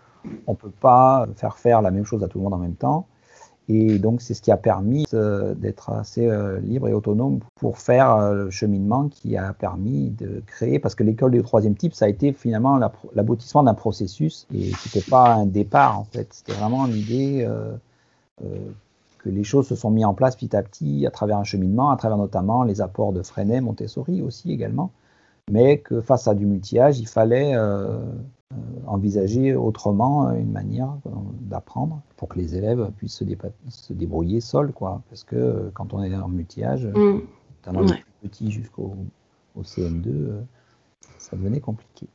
on 0.47 0.51
ne 0.51 0.57
peut 0.57 0.69
pas 0.69 1.27
faire 1.35 1.57
faire 1.57 1.81
la 1.81 1.91
même 1.91 2.05
chose 2.05 2.23
à 2.23 2.27
tout 2.27 2.37
le 2.37 2.43
monde 2.43 2.53
en 2.53 2.57
même 2.57 2.75
temps. 2.75 3.07
Et 3.69 3.97
donc, 3.97 4.21
c'est 4.21 4.33
ce 4.33 4.41
qui 4.41 4.51
a 4.51 4.57
permis 4.57 5.05
d'être 5.11 5.89
assez 5.91 6.29
libre 6.61 6.89
et 6.89 6.93
autonome 6.93 7.39
pour 7.55 7.77
faire 7.77 8.33
le 8.33 8.49
cheminement 8.49 9.07
qui 9.07 9.37
a 9.37 9.53
permis 9.53 10.09
de 10.09 10.43
créer, 10.45 10.79
parce 10.79 10.95
que 10.95 11.03
l'école 11.03 11.31
du 11.31 11.41
troisième 11.43 11.75
type, 11.75 11.93
ça 11.93 12.05
a 12.05 12.09
été 12.09 12.33
finalement 12.33 12.77
l'aboutissement 13.15 13.63
d'un 13.63 13.73
processus 13.73 14.47
et 14.53 14.71
c'était 14.77 15.09
pas 15.09 15.33
un 15.35 15.45
départ 15.45 15.97
en 15.97 16.03
fait. 16.03 16.27
C'était 16.33 16.51
vraiment 16.51 16.85
l'idée 16.85 17.47
que 18.39 19.29
les 19.29 19.45
choses 19.45 19.67
se 19.67 19.75
sont 19.75 19.91
mises 19.91 20.05
en 20.05 20.13
place 20.13 20.35
petit 20.35 20.53
à 20.57 20.61
petit 20.61 21.07
à 21.07 21.11
travers 21.11 21.37
un 21.37 21.45
cheminement, 21.45 21.89
à 21.89 21.95
travers 21.95 22.17
notamment 22.17 22.63
les 22.63 22.81
apports 22.81 23.13
de 23.13 23.23
Freinet, 23.23 23.61
Montessori 23.61 24.21
aussi 24.21 24.51
également, 24.51 24.91
mais 25.51 25.79
que 25.79 26.01
face 26.01 26.27
à 26.27 26.35
du 26.35 26.45
multi-âge, 26.45 26.99
il 26.99 27.07
fallait 27.07 27.55
euh, 27.55 27.97
euh, 27.97 28.55
envisager 28.87 29.55
autrement 29.55 30.31
une 30.31 30.51
manière 30.51 30.95
euh, 31.05 31.09
d'apprendre 31.41 32.01
pour 32.17 32.29
que 32.29 32.39
les 32.39 32.55
élèves 32.55 32.91
puissent 32.97 33.23
se, 33.69 33.93
débrouiller 33.93 34.41
seuls, 34.41 34.71
quoi. 34.71 35.01
Parce 35.09 35.23
que 35.23 35.69
quand 35.73 35.93
on 35.93 36.03
est 36.03 36.15
en 36.15 36.29
multi-âge, 36.29 36.85
mmh. 36.85 37.21
notamment 37.65 37.85
plus 37.85 38.29
petit 38.29 38.51
jusqu'au 38.51 38.95
CM2, 39.59 40.33
ça 41.17 41.35
devenait 41.35 41.59
compliqué. 41.59 42.07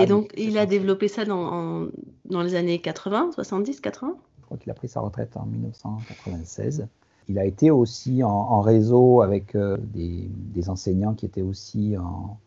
Et 0.00 0.06
donc, 0.06 0.32
il 0.38 0.56
a 0.56 0.64
développé 0.64 1.08
ça 1.08 1.24
dans, 1.24 1.88
dans 2.24 2.42
les 2.42 2.54
années 2.54 2.80
80, 2.80 3.32
70, 3.34 3.80
80 3.80 4.16
je 4.44 4.46
crois 4.46 4.58
qu'il 4.58 4.70
a 4.70 4.74
pris 4.74 4.88
sa 4.88 5.00
retraite 5.00 5.38
en 5.38 5.46
1996. 5.46 6.86
Il 7.28 7.38
a 7.38 7.46
été 7.46 7.70
aussi 7.70 8.22
en, 8.22 8.60
réseau 8.60 9.22
avec 9.22 9.54
euh, 9.54 9.78
des, 9.80 10.68
enseignants 10.68 11.14
qui 11.14 11.24
étaient 11.24 11.40
aussi 11.40 11.96
en, 11.96 12.38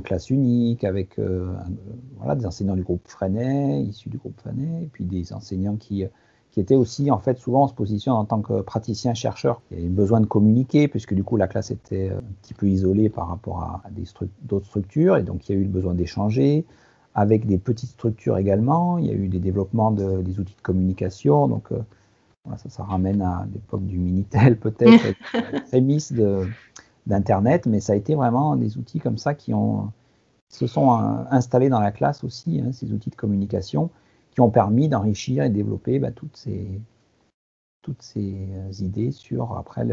classe 0.00 0.30
unique, 0.30 0.84
avec 0.84 1.18
euh, 1.18 1.52
voilà, 2.18 2.34
des 2.34 2.46
enseignants 2.46 2.76
du 2.76 2.82
groupe 2.82 3.06
Freinet, 3.06 3.82
issus 3.82 4.08
du 4.08 4.18
groupe 4.18 4.38
Freinet, 4.40 4.84
et 4.84 4.88
puis 4.92 5.04
des 5.04 5.32
enseignants 5.32 5.76
qui, 5.76 6.04
qui 6.50 6.60
étaient 6.60 6.74
aussi, 6.74 7.10
en 7.10 7.18
fait, 7.18 7.38
souvent 7.38 7.62
en 7.62 7.68
se 7.68 7.74
positionnant 7.74 8.18
en 8.18 8.24
tant 8.24 8.40
que 8.40 8.62
praticien-chercheur. 8.62 9.62
Il 9.70 9.78
y 9.78 9.80
avait 9.80 9.88
besoin 9.88 10.20
de 10.20 10.26
communiquer, 10.26 10.88
puisque 10.88 11.14
du 11.14 11.24
coup, 11.24 11.36
la 11.36 11.48
classe 11.48 11.70
était 11.70 12.10
un 12.10 12.22
petit 12.42 12.54
peu 12.54 12.68
isolée 12.68 13.08
par 13.08 13.28
rapport 13.28 13.62
à, 13.62 13.82
à 13.84 13.90
d'autres 14.42 14.66
structures, 14.66 15.16
et 15.16 15.22
donc 15.22 15.48
il 15.48 15.52
y 15.52 15.58
a 15.58 15.60
eu 15.60 15.64
le 15.64 15.70
besoin 15.70 15.94
d'échanger, 15.94 16.64
avec 17.14 17.46
des 17.46 17.58
petites 17.58 17.90
structures 17.90 18.36
également. 18.36 18.98
Il 18.98 19.06
y 19.06 19.10
a 19.10 19.14
eu 19.14 19.28
des 19.28 19.38
développements 19.38 19.90
de, 19.90 20.20
des 20.22 20.38
outils 20.38 20.54
de 20.54 20.62
communication. 20.62 21.48
Donc, 21.48 21.72
euh, 21.72 21.78
ça, 22.56 22.68
ça 22.68 22.84
ramène 22.84 23.22
à 23.22 23.46
l'époque 23.52 23.84
du 23.86 23.98
Minitel, 23.98 24.58
peut-être, 24.58 25.14
prémisse 25.68 26.12
d'Internet, 27.06 27.66
mais 27.66 27.80
ça 27.80 27.92
a 27.92 27.96
été 27.96 28.14
vraiment 28.14 28.56
des 28.56 28.78
outils 28.78 29.00
comme 29.00 29.18
ça 29.18 29.34
qui 29.34 29.54
ont, 29.54 29.92
se 30.48 30.66
sont 30.66 30.92
euh, 30.92 31.24
installés 31.30 31.68
dans 31.68 31.80
la 31.80 31.92
classe 31.92 32.24
aussi, 32.24 32.60
hein, 32.60 32.72
ces 32.72 32.92
outils 32.92 33.10
de 33.10 33.16
communication, 33.16 33.90
qui 34.30 34.40
ont 34.40 34.50
permis 34.50 34.88
d'enrichir 34.88 35.44
et 35.44 35.50
développer 35.50 35.98
bah, 35.98 36.10
toutes 36.10 36.36
ces 36.36 36.68
toutes 37.82 38.02
ces 38.02 38.48
euh, 38.50 38.84
idées 38.84 39.12
sur 39.12 39.56
après 39.56 39.86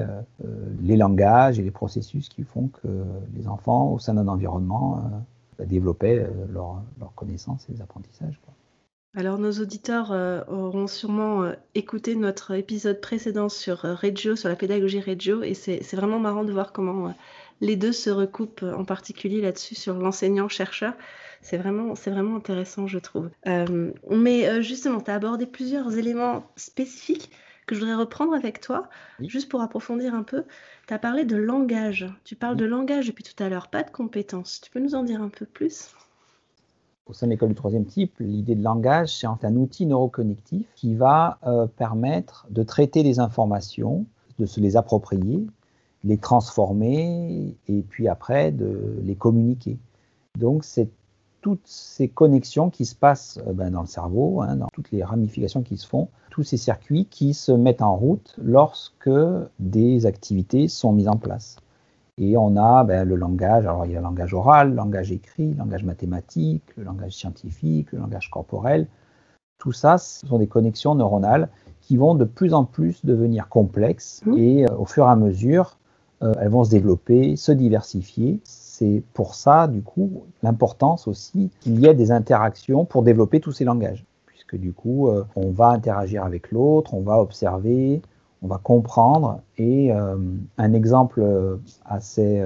les 0.82 0.98
langages 0.98 1.60
et 1.60 1.62
les 1.62 1.72
processus 1.72 2.27
qui 2.27 2.43
font 2.43 2.70
que 2.70 3.05
les 3.36 3.48
enfants 3.48 3.91
au 3.91 4.00
sein 4.00 4.15
d'un 4.15 4.27
environnement 4.27 5.24
développer 5.60 6.20
euh, 6.20 6.29
leur, 6.50 6.82
leur 7.00 7.13
connaissance 7.15 7.67
et 7.70 7.74
les 7.74 7.82
apprentissages. 7.82 8.39
Alors 9.15 9.38
nos 9.38 9.51
auditeurs 9.51 10.12
euh, 10.12 10.43
auront 10.48 10.88
sûrement 10.88 11.43
euh, 11.43 11.53
écouté 11.75 12.15
notre 12.15 12.51
épisode 12.55 13.00
précédent 13.00 13.48
sur 13.48 13.82
Reggio, 13.82 14.36
sur 14.36 14.50
la 14.50 14.55
pédagogie 14.55 15.00
Reggio, 15.00 15.43
et 15.43 15.53
c'est 15.53 15.96
vraiment 15.96 16.20
marrant 16.20 16.43
de 16.43 16.51
voir 16.51 16.74
comment 16.74 17.13
les 17.62 17.75
deux 17.75 17.91
se 17.91 18.10
recoupent, 18.10 18.63
en 18.63 18.86
particulier 18.86 19.39
là-dessus 19.39 19.75
sur 19.75 19.93
l'enseignant-chercheur. 19.93 20.93
C'est 21.41 21.58
vraiment, 21.58 21.93
vraiment 21.93 22.38
intéressant, 22.38 22.88
je 22.88 22.98
trouve. 22.98 23.29
mais 24.10 24.63
justement, 24.63 25.00
tu 25.00 25.12
as 25.12 25.15
abordé 25.15 25.46
plusieurs 25.46 25.96
éléments 25.98 26.51
spécifiques 26.55 27.29
que 27.67 27.75
je 27.75 27.79
voudrais 27.82 27.96
reprendre 27.96 28.34
avec 28.34 28.60
toi, 28.60 28.89
juste 29.20 29.50
pour 29.50 29.62
approfondir 29.62 30.15
un 30.15 30.24
peu. 30.24 30.43
Tu 30.88 30.93
as 30.93 31.00
parlé 31.00 31.24
de 31.25 31.36
langage. 31.36 32.08
Tu 32.24 32.36
parles 32.36 32.58
de 32.58 32.65
langage 32.65 33.08
depuis 33.08 33.24
tout 33.24 33.41
à 33.41 33.50
l'heure, 33.50 33.70
pas 33.70 33.84
de 33.84 33.91
compétences. 33.91 34.60
Tu 34.62 34.72
peux 34.72 34.79
nous 34.79 34.96
en 34.96 35.03
dire 35.03 35.22
un 35.22 35.29
peu 35.29 35.46
plus? 35.46 35.93
Au 37.05 37.12
sein 37.12 37.27
de 37.27 37.31
l'école 37.31 37.50
du 37.50 37.55
troisième 37.55 37.86
type, 37.86 38.15
l'idée 38.19 38.55
de 38.55 38.63
langage, 38.63 39.17
c'est 39.17 39.27
un 39.27 39.55
outil 39.57 39.86
neurocognitif 39.86 40.65
qui 40.75 40.95
va 40.95 41.38
euh, 41.45 41.67
permettre 41.67 42.48
de 42.50 42.63
traiter 42.63 43.03
les 43.03 43.19
informations, 43.19 44.05
de 44.39 44.45
se 44.45 44.62
les 44.62 44.77
approprier, 44.77 45.45
les 46.05 46.17
transformer 46.17 47.57
et 47.67 47.81
puis 47.81 48.07
après 48.07 48.53
de 48.53 49.01
les 49.03 49.15
communiquer. 49.15 49.77
Donc 50.39 50.63
c'est 50.63 50.89
toutes 51.41 51.67
ces 51.67 52.07
connexions 52.07 52.69
qui 52.69 52.86
se 52.86 52.95
passent 52.95 53.38
euh, 53.48 53.51
ben, 53.51 53.72
dans 53.72 53.81
le 53.81 53.88
cerveau, 53.88 54.41
hein, 54.41 54.55
dans 54.55 54.69
toutes 54.72 54.91
les 54.91 55.03
ramifications 55.03 55.62
qui 55.62 55.75
se 55.75 55.86
font, 55.86 56.07
tous 56.29 56.43
ces 56.43 56.57
circuits 56.57 57.05
qui 57.05 57.33
se 57.33 57.51
mettent 57.51 57.81
en 57.81 57.98
route 57.98 58.33
lorsque 58.41 59.12
des 59.60 60.05
activités 60.05 60.69
sont 60.69 60.93
mises 60.93 61.10
en 61.10 61.17
place. 61.17 61.57
Et 62.17 62.38
on 62.38 62.55
a 62.58 62.84
ben, 62.84 63.08
le 63.08 63.15
langage, 63.15 63.65
alors 63.65 63.86
il 63.86 63.91
y 63.91 63.96
a 63.96 64.00
le 64.00 64.03
langage 64.03 64.34
oral, 64.34 64.70
le 64.70 64.75
langage 64.75 65.12
écrit, 65.12 65.51
le 65.51 65.58
langage 65.58 65.84
mathématique, 65.84 66.63
le 66.77 66.84
langage 66.84 67.13
scientifique, 67.13 67.91
le 67.91 68.00
langage 68.00 68.29
corporel. 68.29 68.88
Tout 69.58 69.72
ça, 69.72 69.98
ce 69.98 70.27
sont 70.27 70.39
des 70.39 70.48
connexions 70.48 70.96
neuronales 70.96 71.50
qui 71.82 71.98
vont 71.98 72.15
de 72.15 72.25
plus 72.25 72.53
en 72.53 72.65
plus 72.65 73.03
devenir 73.05 73.50
complexes 73.50 74.22
mmh. 74.25 74.38
et 74.38 74.65
euh, 74.65 74.75
au 74.77 74.86
fur 74.86 75.05
et 75.05 75.10
à 75.10 75.15
mesure, 75.15 75.77
euh, 76.22 76.34
elles 76.39 76.50
vont 76.50 76.63
se 76.63 76.70
développer, 76.70 77.36
se 77.36 77.51
diversifier 77.51 78.41
c'est 78.74 79.03
pour 79.13 79.36
ça, 79.36 79.67
du 79.67 79.84
coup, 79.84 80.24
l'importance 80.41 81.08
aussi 81.08 81.51
qu'il 81.60 81.79
y 81.79 81.86
ait 81.86 81.93
des 81.93 82.12
interactions 82.12 82.86
pour 82.86 83.03
développer 83.03 83.39
tous 83.39 83.51
ces 83.51 83.65
langages. 83.65 84.03
Puisque 84.25 84.58
du 84.58 84.74
coup, 84.74 85.10
euh, 85.10 85.24
on 85.36 85.51
va 85.51 85.70
interagir 85.70 86.25
avec 86.25 86.51
l'autre, 86.51 86.96
on 86.96 87.01
va 87.01 87.20
observer, 87.20 88.01
on 88.44 88.48
va 88.48 88.58
comprendre. 88.58 89.42
Et 89.58 89.92
euh, 89.92 90.18
un 90.58 90.74
exemple 90.74 91.22
euh, 91.22 91.58
assez 91.86 92.46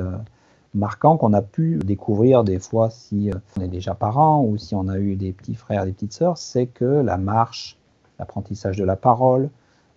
marquant 0.73 1.17
qu'on 1.17 1.33
a 1.33 1.41
pu 1.41 1.79
découvrir 1.83 2.43
des 2.43 2.59
fois 2.59 2.89
si 2.89 3.31
on 3.57 3.61
est 3.61 3.67
déjà 3.67 3.95
parent 3.95 4.43
ou 4.43 4.57
si 4.57 4.75
on 4.75 4.87
a 4.87 4.97
eu 4.99 5.15
des 5.15 5.33
petits 5.33 5.55
frères, 5.55 5.85
des 5.85 5.91
petites 5.91 6.13
sœurs, 6.13 6.37
c'est 6.37 6.67
que 6.67 6.85
la 6.85 7.17
marche, 7.17 7.77
l'apprentissage 8.19 8.77
de 8.77 8.83
la 8.83 8.95
parole, 8.95 9.49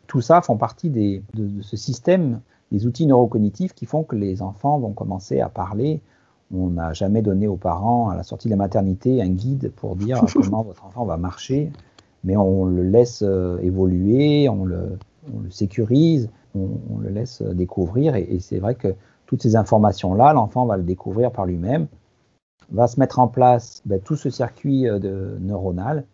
tout 0.06 0.20
ça 0.20 0.40
font 0.40 0.56
partie 0.56 0.90
de, 0.90 1.22
de, 1.34 1.62
ce 1.62 1.76
système, 1.76 2.40
des 2.72 2.86
outils 2.86 3.06
neurocognitifs 3.06 3.74
qui 3.74 3.86
font 3.86 4.02
que 4.02 4.16
les 4.16 4.42
enfants 4.42 4.78
vont 4.78 4.92
commencer 4.92 5.40
à 5.40 5.48
parler 5.48 6.00
on 6.52 6.70
n'a 6.70 6.92
jamais 6.92 7.22
donné 7.22 7.46
aux 7.46 7.56
parents, 7.56 8.10
à 8.10 8.16
la 8.16 8.22
sortie 8.22 8.48
de 8.48 8.50
la 8.50 8.56
maternité, 8.56 9.22
un 9.22 9.28
guide 9.28 9.72
pour 9.76 9.96
dire 9.96 10.20
comment 10.34 10.62
votre 10.62 10.84
enfant 10.84 11.04
va 11.04 11.16
marcher, 11.16 11.70
mais 12.24 12.36
on 12.36 12.64
le 12.64 12.82
laisse 12.82 13.22
euh, 13.22 13.58
évoluer, 13.62 14.48
on 14.48 14.64
le, 14.64 14.98
sécurise, 15.50 16.30
on, 16.54 16.98
le 16.98 17.10
laisse 17.10 17.42
découvrir. 17.42 18.16
Et, 18.16 18.38
c'est 18.40 18.58
vrai 18.58 18.74
que 18.74 18.94
toutes 19.26 19.42
ces 19.42 19.56
informations-là, 19.56 20.32
l'enfant 20.32 20.66
va 20.66 20.76
le 20.76 20.82
découvrir 20.82 21.30
par 21.30 21.46
lui-même, 21.46 21.86
va 22.70 22.88
se 22.88 22.98
mettre 22.98 23.18
en 23.18 23.28
place 23.28 23.82
ben, 23.84 24.00
tout 24.00 24.16
ce 24.16 24.30
circuit 24.30 24.88
euh, 24.88 24.98
de, 24.98 25.36
neuronal 25.40 26.04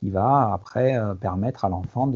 qui 0.00 0.10
va 0.10 0.52
après 0.52 0.96
euh, 0.96 1.14
permettre 1.14 1.64
à 1.64 1.68
l'enfant 1.68 2.10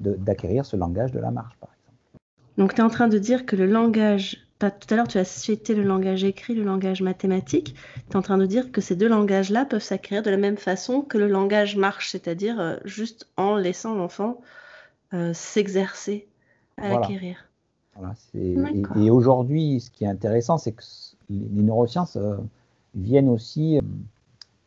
d'acquérir 0.00 0.66
ce 0.66 0.76
langage 0.76 1.12
de 1.12 1.20
la 1.20 1.30
marche, 1.30 1.56
par 1.60 1.70
exemple. 1.70 2.22
Donc 2.58 2.74
tu 2.74 2.80
es 2.80 2.84
en 2.84 2.90
train 2.90 3.08
de 3.08 3.18
dire 3.18 3.46
que 3.46 3.56
le 3.56 3.66
langage 3.66 4.38
tout 4.70 4.94
à 4.94 4.96
l'heure, 4.96 5.08
tu 5.08 5.18
as 5.18 5.24
cité 5.24 5.74
le 5.74 5.82
langage 5.82 6.22
écrit, 6.24 6.54
le 6.54 6.62
langage 6.62 7.02
mathématique. 7.02 7.74
Tu 8.08 8.12
es 8.12 8.16
en 8.16 8.22
train 8.22 8.38
de 8.38 8.46
dire 8.46 8.70
que 8.70 8.80
ces 8.80 8.94
deux 8.94 9.08
langages-là 9.08 9.64
peuvent 9.64 9.82
s'acquérir 9.82 10.22
de 10.22 10.30
la 10.30 10.36
même 10.36 10.56
façon 10.56 11.02
que 11.02 11.18
le 11.18 11.26
langage 11.26 11.76
marche, 11.76 12.10
c'est-à-dire 12.10 12.60
euh, 12.60 12.76
juste 12.84 13.28
en 13.36 13.56
laissant 13.56 13.94
l'enfant 13.94 14.40
s'exercer 15.32 16.26
à 16.76 16.88
l'acquérir. 16.88 17.36
et, 18.34 19.10
aujourd'hui, 19.10 19.80
ce 19.80 19.90
qui 19.90 20.04
est 20.04 20.08
intéressant, 20.08 20.58
c'est 20.58 20.72
que 20.72 20.82
les 21.28 21.62
neurosciences 21.62 22.16
euh, 22.16 22.36
viennent 22.94 23.28
aussi 23.28 23.78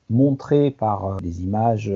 montrer 0.09 0.69
par 0.71 1.17
des 1.17 1.43
images, 1.43 1.91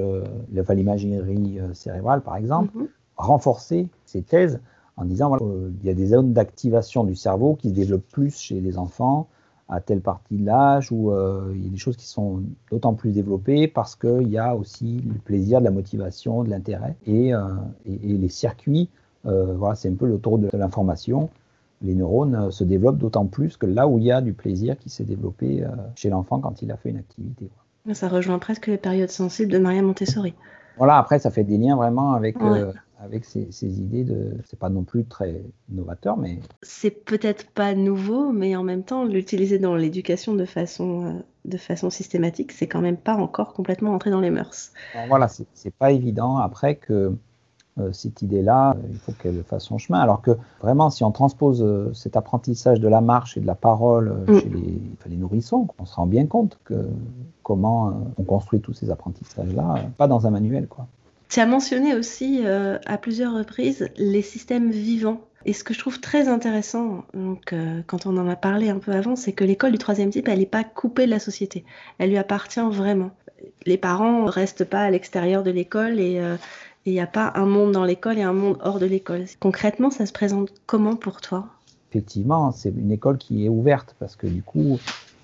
l'imagerie 0.51 1.59
cérébrale 1.73 2.21
par 2.21 2.37
exemple, 2.37 2.75
mm-hmm. 2.75 2.87
renforcer 3.17 3.87
ces 4.05 4.23
thèses 4.23 4.59
en 4.99 5.05
disant 5.05 5.29
voilà, 5.29 5.45
euh, 5.45 5.71
il 5.81 5.87
y 5.87 5.89
a 5.89 5.93
des 5.93 6.07
zones 6.07 6.33
d'activation 6.33 7.03
du 7.05 7.15
cerveau 7.15 7.55
qui 7.55 7.69
se 7.69 7.73
développent 7.73 8.07
plus 8.11 8.37
chez 8.37 8.59
les 8.59 8.77
enfants 8.77 9.27
à 9.69 9.79
telle 9.81 10.01
partie 10.01 10.35
de 10.35 10.45
l'âge, 10.45 10.91
où 10.91 11.11
euh, 11.11 11.51
il 11.55 11.63
y 11.63 11.67
a 11.67 11.69
des 11.69 11.77
choses 11.77 11.95
qui 11.95 12.07
sont 12.07 12.41
d'autant 12.71 12.93
plus 12.93 13.11
développées 13.11 13.67
parce 13.67 13.95
qu'il 13.95 14.27
y 14.27 14.37
a 14.37 14.55
aussi 14.55 15.01
le 15.07 15.19
plaisir, 15.19 15.59
de 15.59 15.65
la 15.65 15.71
motivation, 15.71 16.43
de 16.43 16.49
l'intérêt. 16.49 16.95
Et, 17.05 17.33
euh, 17.33 17.41
les 17.85 18.29
circuits, 18.29 18.89
voilà, 19.23 19.75
c'est 19.75 19.89
un 19.89 19.95
peu 19.95 20.07
le 20.07 20.17
tour 20.17 20.39
de 20.39 20.49
l'information. 20.53 21.29
Les 21.81 21.93
neurones 21.93 22.51
se 22.51 22.63
développent 22.63 22.97
d'autant 22.97 23.25
plus 23.25 23.57
que 23.57 23.65
là 23.65 23.87
où 23.87 23.99
il 23.99 24.05
y 24.05 24.11
a 24.11 24.21
du 24.21 24.33
plaisir 24.33 24.77
qui 24.77 24.89
s'est 24.89 25.03
développé 25.03 25.63
chez 25.95 26.09
l'enfant 26.09 26.39
quand 26.39 26.61
il 26.61 26.71
a 26.71 26.77
fait 26.77 26.89
une 26.89 26.97
activité. 26.97 27.49
Ça 27.93 28.07
rejoint 28.07 28.39
presque 28.39 28.67
les 28.67 28.77
périodes 28.77 29.09
sensibles 29.09 29.51
de 29.51 29.59
Maria 29.59 29.81
Montessori. 29.81 30.33
Voilà, 30.77 30.97
après, 30.97 31.19
ça 31.19 31.29
fait 31.29 31.43
des 31.43 31.57
liens 31.57 31.75
vraiment 31.75 32.13
avec 32.13 32.37
avec 32.99 33.25
ces, 33.25 33.79
idées 33.79 34.03
de. 34.03 34.37
C'est 34.45 34.59
pas 34.59 34.69
non 34.69 34.83
plus 34.83 35.05
très 35.05 35.43
novateur, 35.69 36.17
mais. 36.17 36.39
C'est 36.61 36.91
peut-être 36.91 37.49
pas 37.51 37.73
nouveau, 37.73 38.31
mais 38.31 38.55
en 38.55 38.63
même 38.63 38.83
temps, 38.83 39.03
l'utiliser 39.03 39.59
dans 39.59 39.75
l'éducation 39.75 40.35
de 40.35 40.45
façon, 40.45 41.05
euh, 41.05 41.13
de 41.45 41.57
façon 41.57 41.89
systématique, 41.89 42.51
c'est 42.51 42.67
quand 42.67 42.81
même 42.81 42.97
pas 42.97 43.15
encore 43.15 43.53
complètement 43.53 43.93
entré 43.93 44.09
dans 44.11 44.21
les 44.21 44.31
mœurs. 44.31 44.71
voilà, 45.07 45.27
c'est 45.27 45.73
pas 45.73 45.91
évident. 45.91 46.37
Après 46.37 46.75
que 46.75 47.13
euh, 47.79 47.91
cette 47.91 48.21
idée-là, 48.21 48.75
il 48.89 48.97
faut 48.97 49.11
qu'elle 49.13 49.43
fasse 49.43 49.63
son 49.63 49.77
chemin. 49.77 49.99
Alors 49.99 50.21
que 50.21 50.31
vraiment, 50.61 50.89
si 50.89 51.03
on 51.03 51.11
transpose 51.11 51.63
euh, 51.63 51.93
cet 51.93 52.17
apprentissage 52.17 52.79
de 52.79 52.87
la 52.87 53.01
marche 53.01 53.37
et 53.37 53.41
de 53.41 53.47
la 53.47 53.55
parole 53.55 54.09
euh, 54.27 54.33
mm. 54.33 54.39
chez 54.39 55.09
les, 55.09 55.17
nourrissons, 55.17 55.67
on 55.79 55.85
se 55.85 55.95
rend 55.95 56.07
bien 56.07 56.25
compte 56.25 56.59
que 56.65 56.89
comment 57.43 57.93
on 58.17 58.23
construit 58.23 58.59
tous 58.59 58.73
ces 58.73 58.91
apprentissages-là, 58.91 59.75
pas 59.97 60.07
dans 60.07 60.27
un 60.27 60.29
manuel. 60.29 60.67
Quoi. 60.67 60.87
Tu 61.29 61.39
as 61.39 61.45
mentionné 61.45 61.95
aussi 61.95 62.41
à 62.45 62.97
plusieurs 62.97 63.33
reprises 63.35 63.87
les 63.97 64.23
systèmes 64.23 64.71
vivants. 64.71 65.21
Et 65.45 65.53
ce 65.53 65.63
que 65.63 65.73
je 65.73 65.79
trouve 65.79 66.01
très 66.01 66.27
intéressant, 66.27 67.05
donc, 67.13 67.53
quand 67.87 68.05
on 68.05 68.17
en 68.17 68.27
a 68.27 68.35
parlé 68.35 68.69
un 68.69 68.79
peu 68.79 68.91
avant, 68.91 69.15
c'est 69.15 69.31
que 69.31 69.43
l'école 69.43 69.71
du 69.71 69.77
troisième 69.77 70.09
type, 70.09 70.27
elle 70.27 70.39
n'est 70.39 70.45
pas 70.45 70.63
coupée 70.63 71.05
de 71.05 71.11
la 71.11 71.19
société. 71.19 71.63
Elle 71.97 72.09
lui 72.09 72.17
appartient 72.17 72.59
vraiment. 72.59 73.11
Les 73.65 73.77
parents 73.77 74.23
ne 74.25 74.29
restent 74.29 74.65
pas 74.65 74.81
à 74.81 74.89
l'extérieur 74.89 75.43
de 75.43 75.51
l'école 75.51 75.99
et 75.99 76.19
il 76.85 76.93
n'y 76.93 76.99
a 76.99 77.07
pas 77.07 77.31
un 77.35 77.45
monde 77.45 77.71
dans 77.71 77.85
l'école 77.85 78.17
et 78.17 78.23
un 78.23 78.33
monde 78.33 78.57
hors 78.61 78.79
de 78.79 78.85
l'école. 78.87 79.25
Concrètement, 79.39 79.91
ça 79.91 80.05
se 80.05 80.11
présente 80.11 80.49
comment 80.65 80.95
pour 80.95 81.21
toi? 81.21 81.47
Effectivement, 81.91 82.51
c'est 82.51 82.69
une 82.69 82.91
école 82.91 83.17
qui 83.17 83.45
est 83.45 83.49
ouverte 83.49 83.95
parce 83.99 84.15
que 84.15 84.27
du 84.27 84.41
coup, 84.41 84.79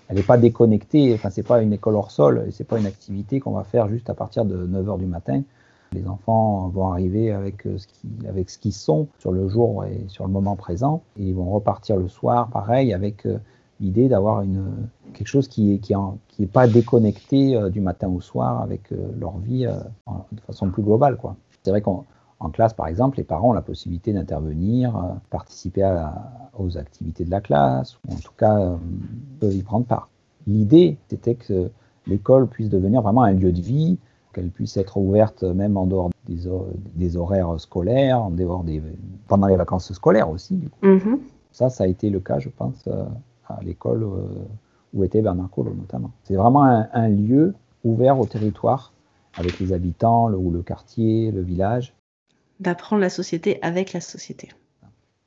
elle 0.08 0.18
n'est 0.18 0.24
pas 0.24 0.38
déconnectée. 0.38 1.14
Enfin, 1.16 1.30
c'est 1.30 1.46
pas 1.46 1.62
une 1.62 1.74
école 1.74 1.96
hors 1.96 2.12
sol. 2.12 2.48
C'est 2.52 2.68
pas 2.68 2.80
une 2.80 2.86
activité 2.86 3.40
qu'on 3.40 3.52
va 3.52 3.64
faire 3.64 3.90
juste 3.90 4.10
à 4.10 4.14
partir 4.14 4.46
de 4.46 4.56
9 4.56 4.86
h 4.86 5.00
du 5.00 5.08
matin. 5.08 5.42
Les 5.96 6.08
enfants 6.08 6.68
vont 6.68 6.92
arriver 6.92 7.32
avec 7.32 7.66
euh, 7.66 7.78
avec 8.28 8.50
ce 8.50 8.60
qu'ils 8.60 8.74
sont 8.74 9.08
sur 9.20 9.32
le 9.32 9.48
jour 9.48 9.86
et 9.86 10.06
sur 10.08 10.26
le 10.26 10.32
moment 10.32 10.56
présent, 10.56 11.02
et 11.18 11.24
ils 11.24 11.36
vont 11.36 11.50
repartir 11.50 11.98
le 11.98 12.08
soir, 12.08 12.50
pareil, 12.50 12.94
avec 12.94 13.26
euh, 13.26 13.40
l'idée 13.80 14.08
d'avoir 14.08 14.44
quelque 15.14 15.28
chose 15.28 15.48
qui 15.48 15.74
est 15.74 15.80
qui 15.80 16.46
pas 16.46 16.68
déconnecté 16.68 17.56
euh, 17.56 17.70
du 17.70 17.82
matin 17.82 18.08
au 18.10 18.22
soir 18.22 18.62
avec 18.62 18.92
leur 19.20 19.38
vie 19.40 19.66
de 20.32 20.42
façon 20.42 20.70
plus 20.70 20.84
globale. 20.84 21.18
C'est 21.64 21.72
vrai 21.72 21.82
qu'en 21.82 22.06
classe, 22.52 22.74
par 22.74 22.88
exemple, 22.88 23.18
les 23.18 23.24
parents 23.24 23.50
ont 23.50 23.54
la 23.54 23.62
possibilité 23.62 24.14
d'intervenir, 24.14 25.18
participer 25.30 25.84
aux 26.58 26.78
activités 26.78 27.26
de 27.26 27.32
la 27.32 27.42
classe, 27.42 27.98
ou 28.08 28.14
en 28.14 28.18
tout 28.18 28.34
cas 28.38 28.60
euh, 28.60 28.76
peuvent 29.40 29.54
y 29.56 29.64
prendre 29.64 29.86
part. 29.86 30.10
L'idée, 30.48 30.98
c'était 31.10 31.36
que 31.36 31.72
l'école 32.08 32.48
puisse 32.48 32.70
devenir 32.70 33.02
vraiment 33.02 33.24
un 33.24 33.34
lieu 33.34 33.52
de 33.52 33.62
vie, 33.62 33.98
qu'elle 34.36 34.50
puisse 34.50 34.76
être 34.76 34.98
ouverte 34.98 35.44
même 35.44 35.78
en 35.78 35.86
dehors 35.86 36.10
des, 36.28 37.18
horaires 37.18 37.60
scolaires, 37.60 38.22
en 38.22 38.30
dehors 38.30 38.64
des, 38.64 38.82
pendant 39.28 39.48
les 39.48 39.56
vacances 39.56 39.94
scolaires 39.94 40.30
aussi. 40.30 40.60
Mm-hmm. 40.84 41.20
Ça, 41.52 41.70
ça 41.70 41.86
a 41.86 41.88
été 41.88 42.10
le 42.10 42.20
cas, 42.20 42.40
je 42.40 42.50
pense, 42.50 42.84
euh, 42.88 43.06
à 43.48 43.60
l'école 43.64 44.06
où 44.94 45.04
était 45.04 45.22
Bernard 45.22 45.50
Collot 45.50 45.74
notamment. 45.74 46.12
C'est 46.24 46.36
vraiment 46.36 46.64
un 46.64 47.08
lieu 47.08 47.54
ouvert 47.84 48.20
au 48.20 48.26
territoire 48.26 48.92
avec 49.38 49.60
les 49.60 49.74
habitants, 49.74 50.28
le, 50.28 50.38
ou 50.38 50.52
le 50.52 50.62
quartier, 50.62 51.32
le 51.32 51.42
village. 51.42 51.94
D'apprendre 52.60 53.02
la 53.02 53.10
société 53.10 53.60
avec 53.62 53.94
la 53.94 54.02
société. 54.02 54.50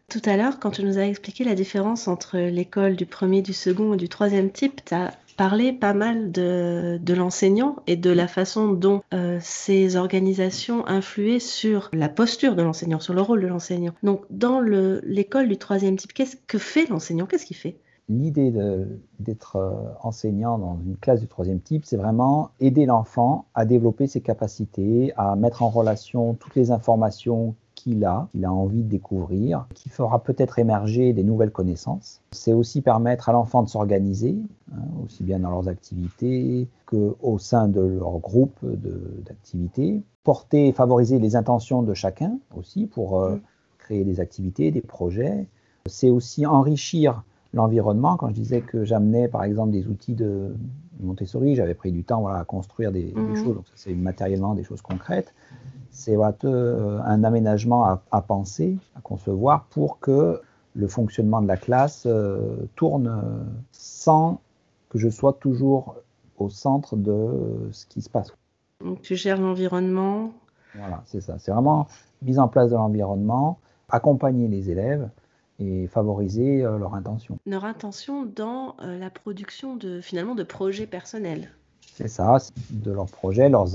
Tout 0.09 0.23
à 0.25 0.37
l'heure, 0.39 0.59
quand 0.59 0.71
tu 0.71 0.85
nous 0.85 0.99
as 0.99 1.07
expliqué 1.07 1.45
la 1.45 1.55
différence 1.55 2.09
entre 2.09 2.39
l'école 2.39 2.97
du 2.97 3.05
premier, 3.05 3.43
du 3.43 3.53
second 3.53 3.93
et 3.93 3.97
du 3.99 4.09
troisième 4.09 4.51
type, 4.51 4.83
tu 4.85 4.95
as 4.95 5.13
parlé 5.39 5.73
pas 5.73 5.95
mal 5.95 6.33
de, 6.33 6.99
de 7.01 7.15
l'enseignant 7.15 7.77
et 7.87 7.97
de 7.97 8.11
la 8.11 8.27
façon 8.27 8.73
dont 8.73 9.03
euh, 9.15 9.39
ces 9.41 9.97
organisations 9.97 10.87
influaient 10.87 11.39
sur 11.39 11.89
la 11.95 12.09
posture 12.09 12.57
de 12.57 12.63
l'enseignant, 12.63 12.99
sur 12.99 13.15
le 13.15 13.23
rôle 13.23 13.41
de 13.41 13.47
l'enseignant. 13.47 13.95
Donc, 14.03 14.25
dans 14.31 14.61
l'école 14.61 15.49
du 15.49 15.57
troisième 15.57 15.97
type, 15.97 16.13
qu'est-ce 16.13 16.37
que 16.37 16.59
fait 16.59 16.87
l'enseignant? 16.91 17.25
Qu'est-ce 17.25 17.47
qu'il 17.47 17.57
fait? 17.57 17.79
L'idée 18.09 18.53
d'être 19.21 19.57
euh, 19.57 19.71
enseignant 20.03 20.59
dans 20.59 20.79
une 20.85 20.97
classe 20.97 21.21
du 21.21 21.29
troisième 21.29 21.61
type, 21.61 21.85
c'est 21.85 21.99
vraiment 21.99 22.51
aider 22.59 22.85
l'enfant 22.85 23.47
à 23.55 23.65
développer 23.65 24.09
ses 24.09 24.21
capacités, 24.21 25.13
à 25.17 25.37
mettre 25.37 25.63
en 25.63 25.69
relation 25.69 26.35
toutes 26.35 26.57
les 26.57 26.73
informations 26.73 27.55
qu'il 27.89 28.05
a, 28.05 28.29
qu'il 28.33 28.45
a 28.45 28.53
envie 28.53 28.83
de 28.83 28.89
découvrir, 28.89 29.67
qui 29.75 29.89
fera 29.89 30.23
peut-être 30.23 30.59
émerger 30.59 31.13
des 31.15 31.25
nouvelles 31.25 31.51
connaissances. 31.51 32.21
C'est 32.33 32.53
aussi 32.53 32.83
permettre 32.83 33.29
à 33.29 33.33
l'enfant 33.33 33.63
de 33.63 33.69
s'organiser, 33.69 34.37
hein, 34.73 34.83
aussi 35.05 35.23
bien 35.23 35.39
dans 35.39 35.51
leurs 35.51 35.69
activités 35.69 36.69
qu'au 36.87 37.39
sein 37.39 37.69
de 37.69 37.81
leur 37.81 38.19
groupe 38.19 38.59
d'activités, 39.25 40.03
porter 40.23 40.69
et 40.69 40.73
favoriser 40.73 41.19
les 41.19 41.37
intentions 41.37 41.83
de 41.83 41.95
chacun 41.95 42.39
aussi 42.55 42.87
pour 42.87 43.21
euh, 43.21 43.37
créer 43.79 44.05
des 44.05 44.21
activités, 44.21 44.71
des 44.71 44.83
projets. 44.83 45.47
C'est 45.87 46.11
aussi 46.11 46.45
enrichir 46.45 47.23
l'environnement. 47.55 48.17
Quand 48.17 48.29
je 48.29 48.35
disais 48.35 48.61
que 48.61 48.85
j'amenais 48.85 49.29
par 49.29 49.45
exemple 49.45 49.73
des 49.73 49.87
outils 49.87 50.15
de 50.15 50.55
Montessori, 51.01 51.55
j'avais 51.55 51.75
pris 51.75 51.93
du 51.93 52.05
temps 52.05 52.21
voilà, 52.21 52.41
à 52.41 52.45
construire 52.45 52.93
des, 52.93 53.13
mhm. 53.15 53.37
choses, 53.37 53.55
donc 53.55 53.65
c'est 53.75 53.95
matériellement 53.95 54.55
des 54.55 54.65
choses 54.65 54.83
concrètes. 54.83 55.35
C'est 55.91 56.17
voilà, 56.17 56.37
euh, 56.45 57.01
un 57.05 57.25
aménagement 57.25 57.85
à, 58.11 58.21
penser, 58.23 58.77
à 58.97 59.01
concevoir 59.01 59.65
pour 59.65 59.99
que 60.01 60.41
le 60.75 60.87
fonctionnement 60.87 61.43
de 61.43 61.49
la 61.49 61.57
classe 61.57 62.05
euh, 62.07 62.57
tourne 62.77 63.47
sans 63.73 64.41
que 64.91 64.99
je 64.99 65.09
sois 65.09 65.33
toujours 65.33 65.97
au 66.39 66.51
centre 66.51 66.97
de 66.97 67.69
ce 67.73 67.87
qui 67.87 68.01
se 68.01 68.09
passe. 68.09 68.33
Donc 68.85 69.03
tu 69.03 69.17
gères 69.17 69.41
l'environnement 69.41 70.31
Voilà, 70.75 71.03
c'est 71.07 71.21
ça. 71.21 71.39
C'est 71.39 71.51
vraiment 71.51 71.89
mise 72.23 72.39
en 72.39 72.49
place 72.49 72.71
de 72.71 72.77
l'environnement, 72.77 73.59
accompagner 73.89 74.49
les 74.49 74.71
élèves 74.71 75.09
et 75.59 75.87
favoriser 75.89 76.65
euh, 76.65 76.79
leur 76.79 76.95
intention. 76.95 77.39
Leur 77.47 77.65
intention 77.65 78.25
dans 78.25 78.77
euh, 78.83 78.99
la 78.99 79.11
production 79.11 79.77
de 79.77 80.01
finalement 80.01 80.35
de 80.35 80.45
projets 80.45 80.87
personnels. 80.87 81.51
C'est 81.81 82.07
ça, 82.07 82.37
de 82.71 82.93
leurs 82.93 83.07
projets, 83.07 83.49
leurs, 83.49 83.67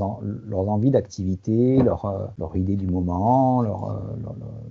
leurs 0.47 0.69
envies 0.69 0.91
d'activité, 0.91 1.83
leur, 1.83 2.05
euh, 2.05 2.25
leur 2.39 2.55
idée 2.55 2.77
du 2.77 2.87
moment, 2.87 3.61
leur, 3.61 4.01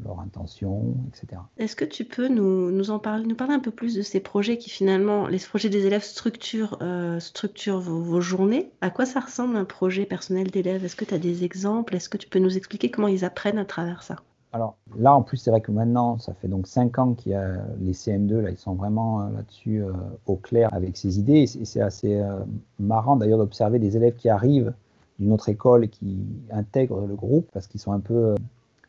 leur, 0.07 0.21
intention, 0.21 0.95
etc. 1.09 1.43
Est-ce 1.59 1.77
que 1.77 1.85
tu 1.85 2.07
peux 2.07 2.29
nous, 2.29 2.71
nous, 2.71 2.91
en 2.91 2.99
parler, 2.99 3.27
nous 3.27 3.35
parler 3.35 3.53
un 3.53 3.61
peu 3.61 3.71
plus 3.71 3.95
de 3.95 4.01
ces 4.01 4.21
projets 4.21 4.57
qui 4.57 4.71
finalement, 4.71 5.27
les 5.27 5.39
projets 5.39 5.69
des 5.69 5.85
élèves 5.85 6.05
structurent, 6.05 6.79
structurent 7.19 7.81
vos, 7.81 8.01
vos, 8.01 8.23
journées? 8.23 8.71
À 8.81 8.89
quoi 8.89 9.05
ça 9.05 9.21
ressemble 9.21 9.57
un 9.57 9.67
projet 9.67 10.07
personnel 10.07 10.51
d'élèves 10.51 10.87
Est-ce 10.87 10.97
que 10.97 11.05
tu 11.05 11.13
as 11.13 11.19
des 11.19 11.45
exemples? 11.45 11.95
Est-ce 11.95 12.09
que 12.09 12.17
tu 12.17 12.29
peux 12.29 12.39
nous 12.39 12.57
expliquer 12.57 12.91
comment 12.91 13.09
ils 13.09 13.25
apprennent 13.25 13.59
à 13.59 13.67
travers 13.67 14.03
ça? 14.03 14.17
Alors 14.53 14.77
là, 14.99 15.15
en 15.15 15.23
plus, 15.23 15.39
c'est 15.39 15.51
vrai 15.51 15.63
que 15.63 15.73
maintenant, 15.73 16.19
ça 16.19 16.35
fait 16.35 16.49
donc 16.49 16.67
5 16.67 16.99
ans 16.99 17.15
qu'il 17.15 17.33
y 17.33 17.35
a 17.35 17.57
les 17.81 17.93
CM2, 17.93 18.41
là, 18.41 18.51
ils 18.51 18.59
sont 18.59 18.75
vraiment 18.75 19.23
euh, 19.23 19.31
là-dessus 19.35 19.83
euh, 19.83 19.93
au 20.27 20.37
clair 20.37 20.69
avec 20.73 20.99
ces 20.99 21.19
idées. 21.19 21.45
Et 21.59 21.65
c'est 21.65 21.81
assez 21.81 22.21
euh, 22.21 22.41
marrant 22.79 23.17
d'ailleurs 23.17 23.39
d'observer 23.39 23.79
des 23.79 23.97
élèves 23.97 24.15
qui 24.17 24.29
arrivent 24.29 24.75
d'une 25.19 25.33
autre 25.33 25.49
école 25.49 25.85
et 25.85 25.89
qui 25.89 26.19
intègrent 26.51 27.07
le 27.07 27.15
groupe 27.15 27.49
parce 27.53 27.67
qu'ils 27.67 27.81
sont 27.81 27.93
un 27.93 28.01
peu 28.01 28.35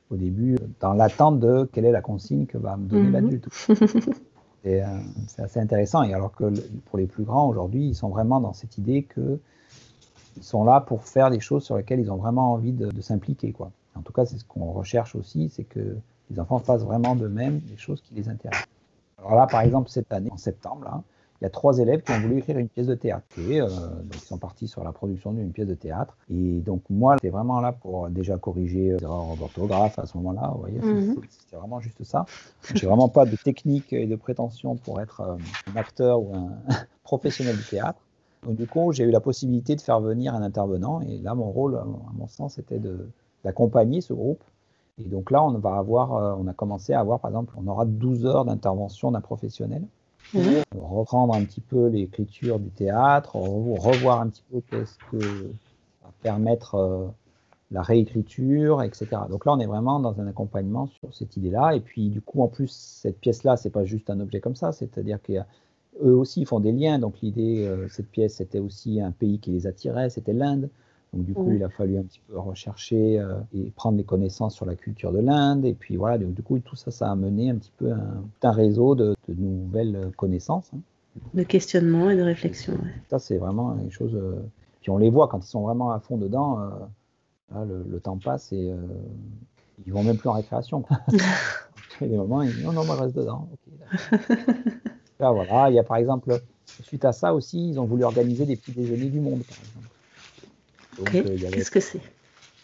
au 0.10 0.17
début 0.17 0.58
dans 0.82 0.93
l'attente 0.93 1.39
de 1.39 1.69
quelle 1.71 1.86
est 1.86 1.91
la 1.91 2.02
consigne 2.02 2.45
que 2.45 2.58
va 2.58 2.76
me 2.76 2.86
donner 2.86 3.04
mhm. 3.04 3.12
l'adulte. 3.12 3.47
C'est 4.63 5.41
assez 5.41 5.60
intéressant. 5.60 6.04
Et 6.04 6.13
alors 6.13 6.34
que 6.34 6.45
pour 6.86 6.97
les 6.97 7.06
plus 7.06 7.23
grands 7.23 7.47
aujourd'hui, 7.49 7.88
ils 7.88 7.95
sont 7.95 8.08
vraiment 8.08 8.39
dans 8.39 8.54
cette 8.54 8.78
idée 8.78 9.06
qu'ils 9.13 9.39
sont 10.41 10.63
là 10.63 10.80
pour 10.80 11.04
faire 11.04 11.30
des 11.30 11.41
choses 11.41 11.63
sur 11.63 11.76
lesquelles 11.76 11.99
ils 11.99 12.12
ont 12.12 12.15
vraiment 12.15 12.54
envie 12.54 12.71
de, 12.71 12.89
de 12.89 13.02
s'impliquer, 13.02 13.52
quoi. 13.52 13.71
En 13.95 14.01
tout 14.01 14.13
cas, 14.13 14.25
c'est 14.25 14.38
ce 14.38 14.45
qu'on 14.45 14.71
recherche 14.71 15.15
aussi, 15.15 15.49
c'est 15.49 15.63
que 15.63 15.97
les 16.29 16.39
enfants 16.39 16.60
fassent 16.60 16.84
vraiment 16.84 17.15
de 17.15 17.27
même 17.27 17.62
les 17.69 17.77
choses 17.77 18.01
qui 18.01 18.13
les 18.15 18.29
intéressent. 18.29 18.67
Alors 19.19 19.36
là, 19.36 19.47
par 19.47 19.62
exemple, 19.62 19.89
cette 19.89 20.12
année, 20.12 20.32
en 20.32 20.38
septembre, 20.38 20.84
là, 20.84 21.03
il 21.41 21.45
y 21.45 21.47
a 21.47 21.49
trois 21.49 21.77
élèves 21.79 22.01
qui 22.03 22.12
ont 22.13 22.21
voulu 22.21 22.38
écrire 22.38 22.58
une 22.58 22.69
pièce 22.69 22.88
de 22.88 22.95
théâtre. 22.95 23.25
Et, 23.38 23.60
euh, 23.60 23.67
donc, 23.67 24.15
ils 24.15 24.19
sont 24.19 24.38
partis 24.38 24.69
sur 24.69 24.82
la 24.84 24.93
production 24.93 25.34
d'une 25.34 25.51
pièce 25.51 25.67
de 25.67 25.73
théâtre. 25.73 26.15
Et 26.29 26.60
donc, 26.62 26.84
moi, 26.89 27.17
j'étais 27.17 27.32
vraiment 27.32 27.60
là 27.60 27.73
pour 27.73 28.10
déjà 28.10 28.38
corriger 28.38 28.91
les 28.93 29.03
erreurs 29.03 29.36
d'orthographe 29.38 29.99
à 29.99 30.06
ce 30.06 30.15
moment-là. 30.17 30.51
Vous 30.53 30.62
voyez, 30.62 30.79
mhm. 30.79 31.19
c'était 31.29 31.58
vraiment 31.58 31.82
juste 31.82 32.01
ça. 32.06 32.25
J'ai 32.73 32.88
vraiment 32.88 33.10
pas 33.10 33.25
de 33.25 33.36
technique 33.36 33.91
et 33.91 34.06
de 34.06 34.15
prétention 34.15 34.77
pour 34.77 35.01
être 35.01 35.19
euh, 35.19 35.36
un 35.73 35.77
acteur 35.77 36.21
ou 36.21 36.34
un 36.34 36.51
professionnel 37.03 37.58
du 37.58 37.63
théâtre. 37.63 37.99
Donc, 38.45 38.56
du 38.56 38.65
coup, 38.65 38.93
j'ai 38.93 39.03
eu 39.03 39.12
la 39.12 39.19
possibilité 39.19 39.75
de 39.75 39.82
faire 39.82 39.99
venir 39.99 40.34
un 40.36 40.43
intervenant. 40.43 41.01
Et 41.01 41.17
là, 41.17 41.36
mon 41.36 41.51
rôle, 41.51 41.75
à 41.75 41.86
mon 41.86 42.27
sens, 42.27 42.53
c'était 42.53 42.79
de, 42.79 43.10
d'accompagner 43.43 44.01
ce 44.01 44.13
groupe. 44.13 44.43
Et 44.99 45.06
donc 45.06 45.32
là, 45.32 45.43
on 45.43 45.51
va 45.58 45.75
avoir, 45.75 46.15
euh, 46.15 46.36
on 46.39 46.47
a 46.47 46.53
commencé 46.53 46.93
à 46.93 46.99
avoir, 46.99 47.19
par 47.19 47.32
exemple, 47.32 47.53
on 47.58 47.67
aura 47.67 47.86
12 47.86 48.25
heures 48.25 48.45
d'intervention 48.45 49.12
d'un 49.12 49.21
professionnel. 49.21 49.84
Reprendre 50.75 51.36
un 51.36 51.43
petit 51.43 51.62
peu 51.62 51.88
l'écriture 51.88 52.60
du 52.60 52.69
théâtre, 52.69 53.36
revoir 53.36 54.21
un 54.21 54.29
petit 54.29 54.43
peu 54.51 54.62
qu'est-ce 54.62 54.97
que 55.12 55.17
va 55.17 56.12
permettre 56.23 56.75
euh, 56.75 57.08
la 57.71 57.82
réécriture, 57.82 58.82
etc. 58.82 59.08
Donc 59.29 59.45
là, 59.45 59.53
on 59.53 59.60
est 59.60 59.65
vraiment 59.65 59.99
dans 59.99 60.19
un 60.19 60.27
accompagnement 60.27 60.88
sur 60.88 61.13
cette 61.13 61.38
idée-là. 61.38 61.75
Et 61.75 61.82
puis, 61.82 62.10
du 62.10 62.21
coup, 62.21 62.41
en 62.41 62.47
plus, 62.47 62.71
cette 62.71 63.19
pièce-là, 63.19 63.58
c'est 63.58 63.69
pas 63.69 63.84
juste 63.84 64.10
un 64.10 64.19
objet 64.19 64.39
comme 64.39 64.56
ça, 64.56 64.71
c'est-à-dire 64.71 65.19
qu'eux 65.21 65.43
aussi 66.01 66.41
ils 66.41 66.47
font 66.47 66.60
des 66.60 66.71
liens. 66.71 66.99
Donc 66.99 67.19
l'idée, 67.21 67.65
euh, 67.67 67.88
cette 67.89 68.10
pièce, 68.10 68.36
c'était 68.36 68.60
aussi 68.60 69.01
un 69.01 69.12
pays 69.12 69.39
qui 69.39 69.51
les 69.51 69.67
attirait, 69.67 70.10
c'était 70.10 70.34
l'Inde. 70.34 70.69
Donc 71.13 71.26
du 71.26 71.34
coup, 71.34 71.52
il 71.52 71.63
a 71.63 71.69
fallu 71.69 71.97
un 71.97 72.04
petit 72.04 72.21
peu 72.28 72.39
rechercher 72.39 73.19
euh, 73.19 73.36
et 73.54 73.69
prendre 73.76 73.97
des 73.97 74.04
connaissances 74.04 74.56
sur 74.56 74.65
la 74.65 74.76
culture 74.76 75.12
de 75.12 75.19
l'Inde. 75.19 75.63
Et 75.63 75.73
puis 75.73 75.95
voilà, 75.95 76.17
donc, 76.17 76.34
du 76.34 76.41
coup, 76.41 76.58
tout 76.60 76.76
ça, 76.76 76.89
ça 76.89 77.12
a 77.12 77.15
mené 77.15 77.52
un 77.52 77.56
petit 77.56 77.71
peu 77.78 77.91
un, 77.91 78.23
un 78.41 78.52
réseau 78.52 78.95
de, 78.95 79.15
nouvelles 79.28 80.12
connaissances. 80.17 80.71
Hein. 80.76 80.80
De 81.36 81.43
questionnement 81.43 82.10
et 82.10 82.17
de 82.17 82.23
réflexion. 82.23 82.73
Ça, 83.10 83.19
c'est 83.19 83.38
vraiment 83.38 83.78
une 83.78 83.91
chose. 83.91 84.15
Euh, 84.15 84.43
puis 84.82 84.89
on 84.89 84.97
les 84.97 85.12
voit 85.12 85.28
quand 85.28 85.45
ils 85.45 85.49
sont 85.49 85.62
vraiment 85.62 85.91
à 85.91 85.99
fond 85.99 86.17
dedans. 86.17 86.60
Euh, 86.60 87.65
le, 87.88 87.99
temps 87.99 88.17
passe 88.17 88.52
et 88.52 88.73
Ils 89.86 89.93
vont 89.93 90.04
même 90.04 90.17
plus 90.17 90.30
en 90.30 90.34
récréation. 90.34 90.84
Il 92.02 92.08
y 92.08 92.10
a 92.10 92.13
des 92.13 92.17
moments, 92.17 92.41
ils 92.41 92.52
disent 92.52 92.65
non, 92.65 92.73
non, 92.73 92.84
moi 92.86 92.95
je 92.95 93.02
reste 93.04 93.15
dedans. 93.15 93.47
Là, 95.19 95.32
voilà, 95.32 95.69
il 95.69 95.76
y 95.76 95.80
a 95.80 95.84
par 95.84 95.97
exemple, 95.97 96.41
suite 96.65 97.06
à 97.06 97.12
ça 97.12 97.36
aussi, 97.36 97.69
ils 97.69 97.80
ont 97.80 97.86
voulu 97.86 98.04
organiser 98.04 98.47
des 98.47 98.56
petits 98.56 98.71
déjeuners 98.71 99.10
du 99.10 99.19
monde, 99.19 99.43
par 99.43 99.58
exemple. 99.60 99.92
Euh, 100.99 101.38
qu'est-ce 101.51 101.71
que 101.71 101.79
c'est? 101.79 102.01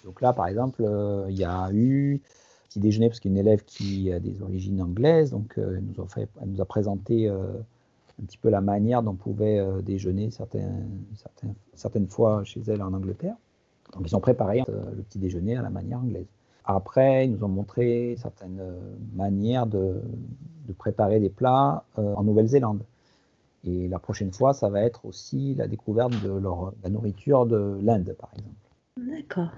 Donc 0.05 0.21
là, 0.21 0.33
par 0.33 0.47
exemple, 0.47 0.83
euh, 0.85 1.25
il 1.29 1.37
y 1.37 1.43
a 1.43 1.69
eu 1.73 2.21
petit 2.67 2.79
déjeuner 2.79 3.09
parce 3.09 3.19
qu'une 3.19 3.37
élève 3.37 3.63
qui 3.65 4.11
a 4.11 4.19
des 4.19 4.41
origines 4.41 4.81
anglaises, 4.81 5.31
donc 5.31 5.57
euh, 5.57 5.75
elle, 5.77 5.83
nous 5.83 6.03
a 6.03 6.07
fait, 6.07 6.29
elle 6.41 6.49
nous 6.49 6.61
a 6.61 6.65
présenté 6.65 7.27
un 7.29 8.25
petit 8.25 8.37
peu 8.37 8.49
la 8.49 8.61
manière 8.61 9.01
dont 9.01 9.11
on 9.11 9.15
pouvait 9.15 9.61
déjeuner 9.81 10.29
certaines, 10.29 10.87
certaines, 11.15 11.53
certaines 11.73 12.07
fois 12.07 12.43
chez 12.43 12.61
elle 12.67 12.81
en 12.81 12.93
Angleterre. 12.93 13.35
Donc 13.93 14.03
ils 14.05 14.15
ont 14.15 14.19
préparé 14.19 14.63
le 14.67 15.01
petit 15.03 15.19
déjeuner 15.19 15.57
à 15.57 15.61
la 15.61 15.69
manière 15.69 15.99
anglaise. 15.99 16.27
Après, 16.65 17.25
ils 17.25 17.31
nous 17.31 17.43
ont 17.43 17.49
montré 17.49 18.15
certaines 18.21 18.61
manières 19.15 19.65
de, 19.65 20.01
préparer 20.77 21.19
des 21.19 21.29
plats 21.29 21.83
en 21.95 22.23
Nouvelle-Zélande. 22.23 22.83
Et 23.65 23.87
la 23.87 23.99
prochaine 23.99 24.31
fois, 24.31 24.53
ça 24.53 24.69
va 24.69 24.81
être 24.81 25.05
aussi 25.05 25.55
la 25.55 25.67
découverte 25.67 26.13
de 26.23 26.31
leur, 26.31 26.73
la 26.83 26.89
nourriture 26.89 27.45
de 27.45 27.77
l'Inde, 27.81 28.15
par 28.19 28.31
exemple. 28.33 28.55
D'accord. 28.97 29.51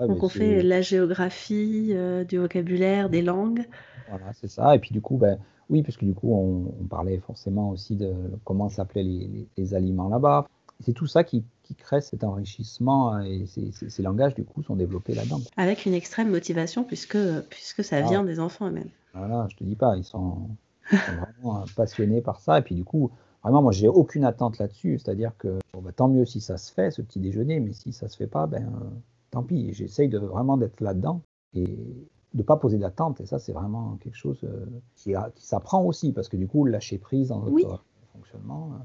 Donc 0.00 0.22
on 0.22 0.28
fait 0.28 0.62
la 0.62 0.82
géographie, 0.82 1.92
euh, 1.92 2.24
du 2.24 2.38
vocabulaire, 2.38 3.08
des 3.08 3.22
langues. 3.22 3.64
Voilà, 4.10 4.32
c'est 4.34 4.48
ça. 4.48 4.74
Et 4.74 4.78
puis 4.78 4.90
du 4.90 5.00
coup, 5.00 5.16
ben, 5.16 5.38
oui, 5.70 5.82
puisque 5.82 6.04
du 6.04 6.14
coup, 6.14 6.34
on, 6.34 6.84
parlait 6.84 7.18
forcément 7.18 7.70
aussi 7.70 7.96
de 7.96 8.12
comment 8.44 8.68
s'appelaient 8.68 9.48
les 9.56 9.74
aliments 9.74 10.08
là-bas. 10.08 10.46
C'est 10.80 10.92
tout 10.92 11.06
ça 11.06 11.24
qui, 11.24 11.42
qui 11.62 11.74
crée 11.74 12.00
cet 12.00 12.22
enrichissement 12.22 13.18
et 13.20 13.46
ces, 13.46 14.02
langages, 14.02 14.34
du 14.34 14.44
coup, 14.44 14.62
sont 14.62 14.76
développés 14.76 15.14
là-dedans. 15.14 15.40
Avec 15.56 15.86
une 15.86 15.94
extrême 15.94 16.30
motivation, 16.30 16.84
puisque, 16.84 17.18
puisque 17.48 17.82
ça 17.82 18.02
vient 18.02 18.22
ah. 18.22 18.26
des 18.26 18.38
enfants 18.38 18.68
eux-mêmes. 18.68 18.90
Voilà, 19.14 19.46
je 19.50 19.56
te 19.56 19.64
dis 19.64 19.74
pas, 19.74 19.96
ils 19.96 20.04
sont, 20.04 20.48
vraiment 20.90 21.64
passionnés 21.74 22.20
par 22.20 22.40
ça. 22.40 22.58
Et 22.58 22.62
puis, 22.62 22.74
du 22.74 22.84
coup, 22.84 23.10
vraiment, 23.42 23.62
moi, 23.62 23.72
j'ai 23.72 23.88
aucune 23.88 24.24
attente 24.24 24.58
là-dessus. 24.58 24.98
C'est-à-dire 24.98 25.32
que 25.38 25.58
bon, 25.72 25.82
bah, 25.82 25.92
tant 25.92 26.08
mieux 26.08 26.24
si 26.24 26.40
ça 26.40 26.58
se 26.58 26.72
fait, 26.72 26.90
ce 26.90 27.02
petit 27.02 27.20
déjeuner, 27.20 27.60
mais 27.60 27.72
si 27.72 27.92
ça 27.92 28.08
se 28.08 28.16
fait 28.16 28.26
pas, 28.26 28.46
ben, 28.46 28.66
euh, 28.66 28.88
tant 29.30 29.42
pis. 29.42 29.72
J'essaye 29.72 30.08
de 30.08 30.18
vraiment 30.18 30.56
d'être 30.56 30.80
là-dedans 30.80 31.22
et 31.54 31.66
de 31.66 32.06
ne 32.34 32.42
pas 32.42 32.56
poser 32.56 32.78
d'attente. 32.78 33.20
Et 33.20 33.26
ça, 33.26 33.38
c'est 33.38 33.52
vraiment 33.52 33.96
quelque 33.96 34.16
chose 34.16 34.40
euh, 34.44 34.66
qui, 34.94 35.14
qui 35.34 35.46
s'apprend 35.46 35.82
aussi, 35.84 36.12
parce 36.12 36.28
que 36.28 36.36
du 36.36 36.48
coup, 36.48 36.64
lâcher 36.64 36.98
prise 36.98 37.28
dans 37.28 37.40
notre 37.40 37.82
fonctionnement, 38.12 38.72
euh, 38.74 38.84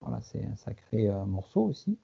voilà, 0.00 0.20
c'est 0.22 0.44
un 0.44 0.56
sacré 0.56 1.10
morceau 1.26 1.62
aussi. 1.62 1.98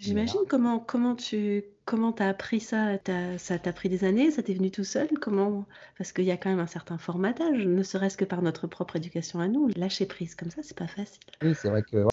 J'imagine 0.00 0.40
comment 0.48 0.78
comment 0.78 1.14
tu 1.14 1.62
comment 1.84 2.14
as 2.20 2.28
appris 2.28 2.58
ça 2.60 2.96
Ça 3.36 3.58
t'a 3.58 3.72
pris 3.72 3.90
des 3.90 4.04
années 4.04 4.30
Ça 4.30 4.42
t'est 4.42 4.54
venu 4.54 4.70
tout 4.70 4.84
seul 4.84 5.08
Comment 5.20 5.66
Parce 5.98 6.12
qu'il 6.12 6.24
y 6.24 6.30
a 6.30 6.38
quand 6.38 6.48
même 6.48 6.58
un 6.58 6.66
certain 6.66 6.96
formatage, 6.96 7.66
ne 7.66 7.82
serait-ce 7.82 8.16
que 8.16 8.24
par 8.24 8.40
notre 8.40 8.66
propre 8.66 8.96
éducation 8.96 9.40
à 9.40 9.48
nous. 9.48 9.68
Lâcher 9.76 10.06
prise 10.06 10.34
comme 10.34 10.50
ça, 10.50 10.62
c'est 10.62 10.76
pas 10.76 10.86
facile. 10.86 11.20
Oui, 11.42 11.52
c'est 11.54 11.68
vrai 11.68 11.82
que 11.82 12.06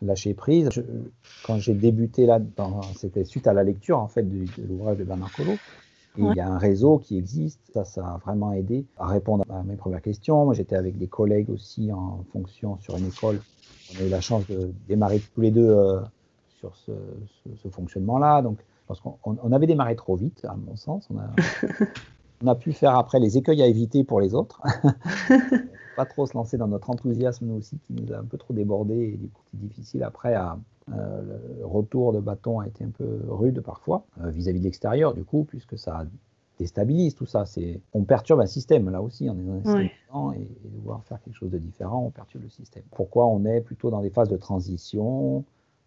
lâcher 0.00 0.32
prise, 0.34 0.68
quand 1.44 1.58
j'ai 1.58 1.74
débuté 1.74 2.24
là, 2.24 2.38
c'était 2.96 3.24
suite 3.24 3.48
à 3.48 3.52
la 3.52 3.64
lecture 3.64 3.98
en 3.98 4.08
fait 4.08 4.22
de, 4.22 4.46
l'ouvrage 4.68 4.98
de 4.98 5.04
Bernard 5.04 5.32
Collot. 5.32 5.58
Il 6.16 6.32
y 6.36 6.40
a 6.40 6.46
un 6.46 6.58
réseau 6.58 6.98
qui 6.98 7.18
existe, 7.18 7.58
ça, 7.72 7.84
ça 7.84 8.06
a 8.06 8.18
vraiment 8.18 8.52
aidé 8.52 8.86
à 8.96 9.08
répondre 9.08 9.44
à 9.50 9.64
mes 9.64 9.74
premières 9.74 10.02
questions. 10.02 10.44
Moi, 10.44 10.54
j'étais 10.54 10.76
avec 10.76 10.96
des 10.96 11.08
collègues 11.08 11.50
aussi 11.50 11.90
en 11.90 12.24
fonction 12.32 12.78
sur 12.80 12.96
une 12.96 13.08
école. 13.08 13.40
On 13.92 14.00
a 14.00 14.06
eu 14.06 14.08
la 14.08 14.20
chance 14.20 14.46
de 14.46 14.70
démarrer 14.86 15.20
tous 15.34 15.40
les 15.40 15.50
deux 15.50 15.68
euh, 15.68 15.98
sur 16.72 16.76
ce, 17.56 17.68
fonctionnement-là. 17.68 18.42
Donc, 18.42 18.58
parce 18.86 19.00
qu'on 19.00 19.16
on 19.24 19.52
avait 19.52 19.66
démarré 19.66 19.96
trop 19.96 20.16
vite, 20.16 20.44
à 20.44 20.54
mon 20.54 20.76
sens. 20.76 21.08
On 21.10 21.18
a, 21.18 21.30
on 22.44 22.46
a 22.46 22.54
pu 22.54 22.72
faire 22.72 22.96
après 22.96 23.20
les 23.20 23.38
écueils 23.38 23.62
à 23.62 23.66
éviter 23.66 24.04
pour 24.04 24.20
les 24.20 24.34
autres. 24.34 24.62
pas 25.96 26.04
trop 26.06 26.26
se 26.26 26.34
lancer 26.34 26.56
dans 26.56 26.68
notre 26.68 26.90
enthousiasme, 26.90 27.46
nous 27.46 27.54
aussi, 27.56 27.78
qui 27.78 27.92
nous 27.92 28.12
a 28.12 28.18
un 28.18 28.24
peu 28.24 28.36
trop 28.36 28.52
débordé. 28.52 28.94
Et 28.94 29.16
du 29.16 29.28
coup, 29.28 29.42
c'est 29.50 29.60
difficile 29.60 30.02
après 30.02 30.34
à. 30.34 30.58
Euh, 30.92 31.22
le 31.60 31.64
retour 31.64 32.12
de 32.12 32.20
bâton 32.20 32.60
a 32.60 32.66
été 32.66 32.84
un 32.84 32.90
peu 32.90 33.22
rude 33.28 33.62
parfois 33.62 34.04
euh, 34.22 34.28
vis-à-vis 34.28 34.58
de 34.58 34.64
l'extérieur, 34.64 35.14
du 35.14 35.24
coup, 35.24 35.44
puisque 35.44 35.78
ça 35.78 36.04
déstabilise 36.58 37.14
tout 37.14 37.24
ça. 37.24 37.46
C'est, 37.46 37.80
on 37.94 38.04
perturbe 38.04 38.40
un 38.40 38.46
système 38.46 38.90
là 38.90 39.00
aussi. 39.00 39.30
On 39.30 39.38
est 39.38 39.42
dans 39.44 39.54
un 39.54 39.62
système 39.62 39.88
et, 40.36 40.42
et, 40.42 40.68
devoir 40.68 41.02
faire 41.04 41.22
quelque 41.22 41.36
chose 41.36 41.50
de 41.50 41.56
différent, 41.56 42.04
on 42.04 42.10
perturbe 42.10 42.44
le 42.44 42.50
système. 42.50 42.82
Pourquoi 42.90 43.26
on 43.26 43.46
est 43.46 43.62
plutôt 43.62 43.90
dans 43.90 44.02
des 44.02 44.10
phases 44.10 44.28
de 44.28 44.36
transition 44.36 45.44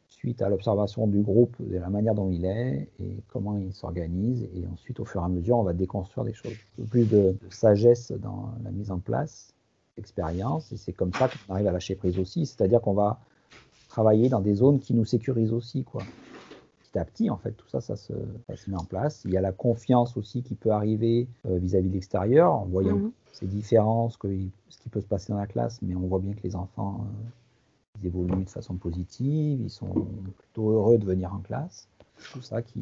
suite 0.10 0.42
à 0.42 0.50
l'observation 0.50 1.08
du 1.08 1.22
groupe, 1.22 1.56
de 1.60 1.78
la 1.78 1.90
manière 1.90 2.16
dont 2.16 2.30
il 2.30 2.46
est 2.46 2.90
et 3.00 3.24
comment 3.28 3.58
il 3.58 3.74
s'organise. 3.74 4.48
Et 4.56 4.66
ensuite, 4.72 5.00
au 5.00 5.06
fur 5.06 5.22
et 5.22 5.26
à 5.26 5.28
mesure, 5.28 5.58
on 5.58 5.64
va 5.64 5.74
déconstruire 5.74 6.26
des 6.26 6.34
choses. 6.34 6.54
Un 6.54 6.84
peu 6.84 6.88
plus 6.88 7.06
de, 7.06 7.36
sagesse 7.50 8.12
dans 8.12 8.52
la 8.64 8.72
mise 8.72 8.92
en 8.92 9.00
place, 9.00 9.54
expérience. 9.98 10.72
Et 10.72 10.78
c'est 10.78 10.94
comme 10.94 11.14
ça 11.14 11.30
qu'on 11.30 11.54
arrive 11.54 11.68
à 11.68 11.72
lâcher 11.72 11.96
prise 11.96 12.18
aussi. 12.20 12.46
C'est-à-dire 12.46 12.82
qu'on 12.82 12.94
va 12.94 13.20
travailler 13.90 14.30
dans 14.30 14.42
des 14.42 14.56
zones 14.56 14.80
qui 14.80 14.94
nous 14.94 15.06
sécurisent 15.06 15.54
aussi. 15.54 15.84
Quoi. 15.84 16.04
Petit 16.80 17.00
à 17.00 17.06
petit, 17.06 17.30
en 17.30 17.38
fait, 17.38 17.52
tout 17.52 17.68
ça, 17.68 17.82
ça 17.82 17.96
se, 17.96 18.14
met 18.68 18.78
en 18.78 18.86
place. 18.86 19.24
Il 19.26 19.32
y 19.32 19.38
a 19.38 19.42
la 19.42 19.52
confiance 19.52 20.18
aussi 20.18 20.42
qui 20.42 20.56
peut 20.56 20.72
arriver 20.72 21.28
euh, 21.46 21.58
vis-à-vis 21.58 21.90
de 21.90 21.94
l'extérieur, 21.94 22.54
en 22.54 22.66
voyant 22.66 22.98
mhm. 22.98 23.12
ces 23.34 23.46
différences, 23.46 24.18
que, 24.18 24.28
ce 24.70 24.78
qui 24.80 24.90
peut 24.90 25.02
se 25.02 25.08
passer 25.08 25.34
dans 25.34 25.40
la 25.40 25.48
classe, 25.48 25.80
mais 25.82 25.96
on 25.96 26.08
voit 26.08 26.20
bien 26.20 26.34
que 26.34 26.44
les 26.44 26.56
enfants... 26.56 27.02
Euh, 27.02 27.30
ils 28.02 28.08
évoluent 28.08 28.44
de 28.44 28.50
façon 28.50 28.76
positive, 28.76 29.62
ils 29.62 29.70
sont 29.70 30.08
plutôt 30.38 30.72
heureux 30.72 30.98
de 30.98 31.06
venir 31.06 31.34
en 31.34 31.40
classe. 31.40 31.88
Tout 32.32 32.42
ça 32.42 32.62
qui, 32.62 32.82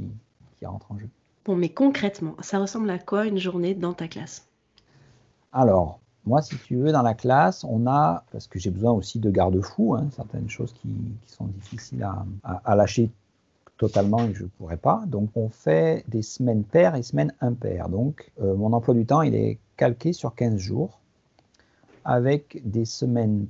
qui 0.58 0.66
rentre 0.66 0.92
en 0.92 0.98
jeu. 0.98 1.10
Bon, 1.46 1.56
mais 1.56 1.70
concrètement, 1.70 2.36
ça 2.40 2.60
ressemble 2.60 2.90
à 2.90 2.98
quoi 2.98 3.26
une 3.26 3.38
journée 3.38 3.76
dans 3.76 3.94
ta 3.94 4.08
classe? 4.08 4.48
Alors, 5.54 6.00
moi, 6.26 6.42
si 6.42 6.58
tu 6.58 6.76
veux, 6.76 6.92
dans 6.92 7.04
la 7.04 7.14
classe, 7.14 7.64
on 7.64 7.86
a, 7.86 8.26
parce 8.32 8.48
que 8.48 8.58
j'ai 8.58 8.72
besoin 8.72 8.92
aussi 8.92 9.20
de 9.20 9.30
garde-fous, 9.30 9.96
hein, 9.96 10.08
certaines 10.12 10.50
choses 10.50 10.74
qui, 10.74 10.90
qui, 11.26 11.32
sont 11.32 11.46
difficiles 11.46 12.04
à, 12.04 12.26
à, 12.44 12.76
lâcher 12.76 13.12
totalement 13.78 14.24
et 14.24 14.34
je 14.34 14.44
ne 14.44 14.48
pourrais 14.48 14.78
pas. 14.78 15.04
Donc, 15.06 15.30
on 15.36 15.50
fait 15.50 16.04
des 16.08 16.24
semaines 16.24 16.64
paires 16.64 16.96
et 16.96 17.04
semaines 17.04 17.34
impaires. 17.42 17.90
Donc, 17.90 18.32
euh, 18.42 18.56
mon 18.56 18.74
emploi 18.74 18.96
du 18.96 19.06
temps, 19.06 19.22
il 19.22 19.36
est 19.36 19.60
calqué 19.78 20.14
sur 20.14 20.34
15 20.34 20.58
jours 20.58 21.00
avec 22.06 22.62
des 22.66 22.86
semaines 22.86 23.48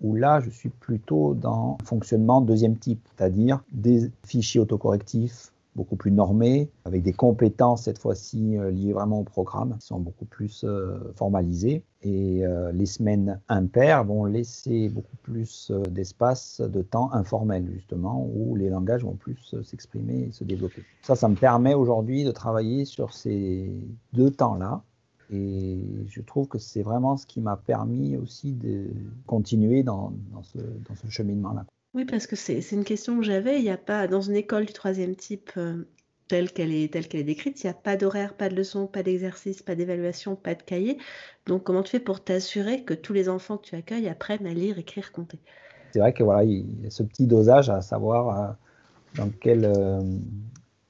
où 0.00 0.14
là, 0.14 0.40
je 0.40 0.50
suis 0.50 0.68
plutôt 0.68 1.34
dans 1.34 1.78
fonctionnement 1.84 2.40
deuxième 2.40 2.76
type, 2.76 3.00
c'est-à-dire 3.16 3.62
des 3.72 4.10
fichiers 4.24 4.60
autocorrectifs 4.60 5.52
beaucoup 5.76 5.96
plus 5.96 6.10
normés, 6.10 6.70
avec 6.86 7.02
des 7.02 7.12
compétences 7.12 7.84
cette 7.84 7.98
fois-ci 7.98 8.56
euh, 8.56 8.70
liées 8.70 8.94
vraiment 8.94 9.20
au 9.20 9.24
programme, 9.24 9.76
qui 9.78 9.86
sont 9.86 10.00
beaucoup 10.00 10.24
plus 10.24 10.64
euh, 10.64 11.12
formalisées. 11.14 11.84
Et 12.02 12.44
euh, 12.44 12.72
les 12.72 12.86
semaines 12.86 13.40
impaires 13.48 14.04
vont 14.04 14.24
laisser 14.24 14.88
beaucoup 14.88 15.16
plus 15.22 15.70
d'espace 15.90 16.60
de 16.60 16.82
temps 16.82 17.12
informel, 17.12 17.68
justement, 17.74 18.26
où 18.34 18.56
les 18.56 18.70
langages 18.70 19.04
vont 19.04 19.16
plus 19.16 19.54
s'exprimer 19.62 20.28
et 20.28 20.32
se 20.32 20.44
développer. 20.44 20.82
Ça, 21.02 21.14
ça 21.14 21.28
me 21.28 21.34
permet 21.34 21.74
aujourd'hui 21.74 22.24
de 22.24 22.30
travailler 22.30 22.84
sur 22.84 23.12
ces 23.12 23.70
deux 24.12 24.30
temps-là, 24.30 24.82
et 25.30 25.80
je 26.08 26.20
trouve 26.20 26.48
que 26.48 26.58
c'est 26.58 26.82
vraiment 26.82 27.16
ce 27.16 27.26
qui 27.26 27.40
m'a 27.40 27.56
permis 27.56 28.16
aussi 28.16 28.52
de 28.52 28.86
continuer 29.26 29.82
dans, 29.82 30.12
dans 30.32 30.42
ce, 30.42 30.58
dans 30.58 30.94
ce 30.94 31.08
cheminement-là. 31.08 31.66
Oui, 31.94 32.04
parce 32.04 32.26
que 32.26 32.36
c'est 32.36 32.60
une 32.72 32.84
question 32.84 33.18
que 33.18 33.24
j'avais. 33.24 33.58
Il 33.58 33.62
n'y 33.62 33.70
a 33.70 33.78
pas, 33.78 34.06
dans 34.06 34.20
une 34.20 34.36
école 34.36 34.66
du 34.66 34.72
troisième 34.72 35.16
type 35.16 35.50
euh, 35.56 35.84
telle 36.28 36.52
qu'elle 36.52 36.72
est, 36.72 36.92
telle 36.92 37.08
qu'elle 37.08 37.20
est 37.20 37.24
décrite, 37.24 37.62
il 37.62 37.66
n'y 37.66 37.70
a 37.70 37.74
pas 37.74 37.96
d'horaire, 37.96 38.34
pas 38.34 38.48
de 38.48 38.54
leçon, 38.54 38.86
pas 38.86 39.02
d'exercice, 39.02 39.62
pas 39.62 39.74
d'évaluation, 39.74 40.36
pas 40.36 40.54
de 40.54 40.62
cahier. 40.62 40.98
Donc, 41.46 41.64
comment 41.64 41.82
tu 41.82 41.92
fais 41.92 42.00
pour 42.00 42.22
t'assurer 42.22 42.82
que 42.82 42.94
tous 42.94 43.12
les 43.12 43.28
enfants 43.28 43.56
que 43.56 43.66
tu 43.66 43.76
accueilles 43.76 44.08
apprennent 44.08 44.46
à 44.46 44.52
lire, 44.52 44.78
écrire, 44.78 45.12
compter? 45.12 45.38
C'est 45.92 46.00
vrai 46.00 46.12
que 46.12 46.22
voilà, 46.22 46.44
il 46.44 46.66
y 46.82 46.86
a 46.86 46.90
ce 46.90 47.02
petit 47.02 47.26
dosage 47.26 47.70
à 47.70 47.80
savoir 47.80 48.40
euh, 48.40 48.52
dans 49.16 49.30
quel 49.40 49.64
euh, 49.64 50.00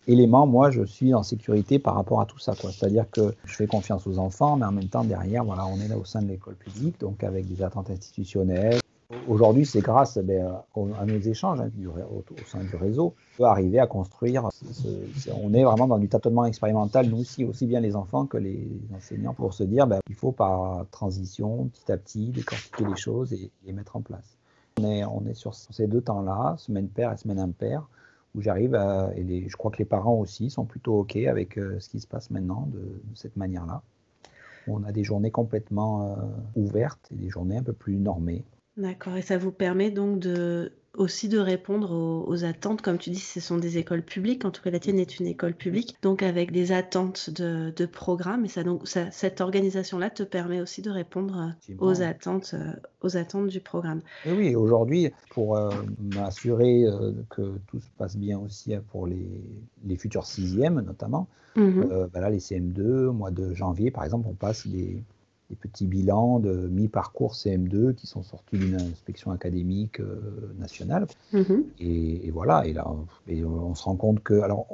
élément, 0.06 0.46
moi, 0.46 0.70
je 0.70 0.82
suis 0.82 1.14
en 1.14 1.22
sécurité 1.22 1.78
par 1.78 1.94
rapport 1.94 2.20
à 2.20 2.26
tout 2.26 2.38
ça. 2.38 2.54
C'est-à-dire 2.54 3.10
que 3.10 3.34
je 3.44 3.54
fais 3.54 3.66
confiance 3.66 4.06
aux 4.06 4.18
enfants, 4.18 4.56
mais 4.56 4.66
en 4.66 4.72
même 4.72 4.88
temps, 4.88 5.04
derrière, 5.04 5.44
voilà, 5.44 5.66
on 5.66 5.80
est 5.80 5.88
là 5.88 5.96
au 5.96 6.04
sein 6.04 6.22
de 6.22 6.28
l'école 6.28 6.54
publique, 6.54 7.00
donc 7.00 7.24
avec 7.24 7.46
des 7.46 7.62
attentes 7.62 7.90
institutionnelles. 7.90 8.80
Aujourd'hui, 9.28 9.64
c'est 9.64 9.80
grâce 9.80 10.16
eh 10.16 10.40
à 10.40 11.04
nos 11.06 11.20
échanges 11.20 11.60
hein, 11.60 11.70
au, 12.10 12.24
sein 12.44 12.64
du 12.64 12.74
réseau, 12.74 13.14
on 13.34 13.36
peut 13.36 13.44
arriver 13.44 13.78
à 13.78 13.86
construire. 13.86 14.48
on 15.42 15.54
est 15.54 15.62
vraiment 15.62 15.86
dans 15.86 15.98
du 15.98 16.08
tâtonnement 16.08 16.44
expérimental, 16.44 17.06
nous 17.08 17.20
aussi, 17.20 17.44
aussi 17.44 17.66
bien 17.66 17.78
les 17.78 17.94
enfants 17.94 18.26
que 18.26 18.36
les 18.36 18.68
enseignants, 18.96 19.32
pour 19.32 19.54
se 19.54 19.62
dire 19.62 19.86
ben, 19.86 20.00
il 20.08 20.16
faut 20.16 20.32
par 20.32 20.86
transition, 20.90 21.68
petit 21.68 21.92
à 21.92 21.96
petit, 21.96 22.30
décortiquer 22.30 22.84
les 22.84 22.96
choses 22.96 23.32
et 23.32 23.52
les 23.64 23.72
mettre 23.72 23.94
en 23.94 24.00
place. 24.00 24.38
On 24.80 24.84
est, 24.84 25.04
on 25.04 25.24
est 25.24 25.34
sur 25.34 25.54
ces 25.54 25.86
deux 25.86 26.00
temps-là, 26.00 26.56
semaine 26.58 26.88
paire 26.88 27.12
et 27.12 27.16
semaine 27.16 27.38
impaire 27.38 27.88
où 28.36 28.42
j'arrive 28.42 28.74
à, 28.74 29.10
je 29.16 29.56
crois 29.56 29.70
que 29.70 29.78
les 29.78 29.86
parents 29.86 30.14
aussi 30.20 30.50
sont 30.50 30.66
plutôt 30.66 31.00
OK 31.00 31.16
avec 31.16 31.58
euh, 31.58 31.80
ce 31.80 31.88
qui 31.88 32.00
se 32.00 32.06
passe 32.06 32.30
maintenant 32.30 32.68
de, 32.72 33.00
cette 33.14 33.36
manière-là. 33.36 33.82
On 34.68 34.84
a 34.84 34.92
des 34.92 35.04
journées 35.04 35.30
complètement 35.30 36.12
euh, 36.12 36.14
ouvertes 36.54 37.08
et 37.12 37.16
des 37.16 37.30
journées 37.30 37.56
un 37.56 37.62
peu 37.62 37.72
plus 37.72 37.96
normées. 37.96 38.44
D'accord 38.76 39.16
et 39.16 39.22
ça 39.22 39.38
vous 39.38 39.52
permet 39.52 39.90
donc 39.90 40.18
de 40.18 40.72
aussi 40.96 41.28
de 41.28 41.38
répondre 41.38 41.92
aux 41.92 42.24
aux 42.28 42.44
attentes, 42.44 42.82
comme 42.82 42.98
tu 42.98 43.10
dis, 43.10 43.18
ce 43.20 43.40
sont 43.40 43.58
des 43.58 43.78
écoles 43.78 44.02
publiques, 44.04 44.44
en 44.44 44.50
tout 44.50 44.62
cas 44.62 44.70
la 44.70 44.78
tienne 44.80 44.98
est 44.98 45.18
une 45.18 45.26
école 45.26 45.54
publique, 45.54 45.96
donc 46.02 46.22
avec 46.22 46.50
des 46.52 46.72
attentes 46.72 47.30
de 47.30 47.72
de 47.74 47.86
programmes 47.86 48.44
et 48.44 48.48
ça 48.48 48.62
donc 48.64 48.86
ça 48.88 49.10
cette 49.10 49.40
organisation-là 49.40 50.10
te 50.10 50.22
permet 50.22 50.60
aussi 50.60 50.82
de 50.82 50.90
répondre, 50.90 51.54
heu, 51.70 51.74
aux 51.78 52.02
attentes, 52.02 52.54
heu, 52.54 52.72
aux 53.02 53.16
attentes 53.16 53.48
du 53.48 53.60
programme. 53.60 54.00
Oui, 54.24 54.32
oui, 54.32 54.54
aujourd'hui, 54.56 55.10
pour, 55.28 55.56
heu, 55.56 55.86
m'assurer, 56.00 56.84
que 57.30 57.58
tout 57.66 57.80
se 57.80 57.90
passe 57.96 58.16
bien 58.16 58.38
aussi, 58.38 58.74
pour 58.90 59.06
les 59.06 59.28
les 59.84 59.96
futurs 59.96 60.26
6e 60.26 60.80
notamment, 60.80 61.28
là, 62.14 62.30
les 62.30 62.40
CM2, 62.40 63.06
au 63.06 63.12
mois 63.12 63.30
de 63.30 63.54
janvier, 63.54 63.90
par 63.90 64.04
exemple, 64.04 64.26
on 64.28 64.34
passe 64.34 64.66
des 64.66 65.04
des 65.50 65.56
petits 65.56 65.86
bilans 65.86 66.40
de 66.40 66.68
mi-parcours 66.68 67.34
CM2 67.34 67.94
qui 67.94 68.06
sont 68.06 68.22
sortis 68.22 68.58
d'une 68.58 68.74
inspection 68.74 69.30
académique, 69.30 70.00
heu, 70.00 70.54
nationale 70.58 71.06
Mmh 71.32 71.38
mh. 71.40 71.62
et 71.80 72.26
et 72.26 72.30
voilà 72.30 72.66
et 72.66 72.72
là, 72.72 72.86
et 73.28 73.44
on 73.44 73.74
se 73.74 73.84
rend 73.84 73.96
compte 73.96 74.20
que 74.22 74.40
alors 74.40 74.66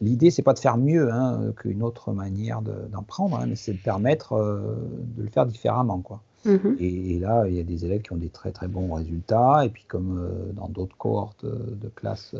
l'idée, 0.00 0.30
c'est 0.30 0.42
pas 0.42 0.52
de 0.54 0.58
faire 0.60 0.76
mieux, 0.76 1.12
hein, 1.12 1.52
qu'une 1.56 1.82
autre 1.82 2.12
manière 2.12 2.62
de 2.62 2.74
d'en 2.92 3.02
prendre, 3.02 3.36
hein, 3.36 3.46
mais 3.48 3.56
c'est 3.56 3.72
de 3.72 3.78
permettre, 3.78 4.34
heu, 4.34 4.76
de 5.16 5.22
le 5.22 5.28
faire 5.28 5.46
différemment, 5.46 6.00
quoi. 6.00 6.20
Mmh 6.44 6.52
mh. 6.52 6.76
Et 6.78 7.14
et 7.16 7.18
là, 7.18 7.46
il 7.48 7.54
y 7.54 7.60
a 7.60 7.64
des 7.64 7.84
élèves 7.84 8.02
qui 8.02 8.12
ont 8.12 8.16
des 8.16 8.28
très, 8.28 8.52
très 8.52 8.68
bons 8.68 8.92
résultats 8.94 9.64
et 9.64 9.70
puis 9.70 9.84
comme, 9.88 10.18
heu, 10.18 10.52
dans 10.54 10.68
d'autres 10.68 10.96
cohortes, 10.96 11.44
de 11.46 11.88
classes, 11.88 12.34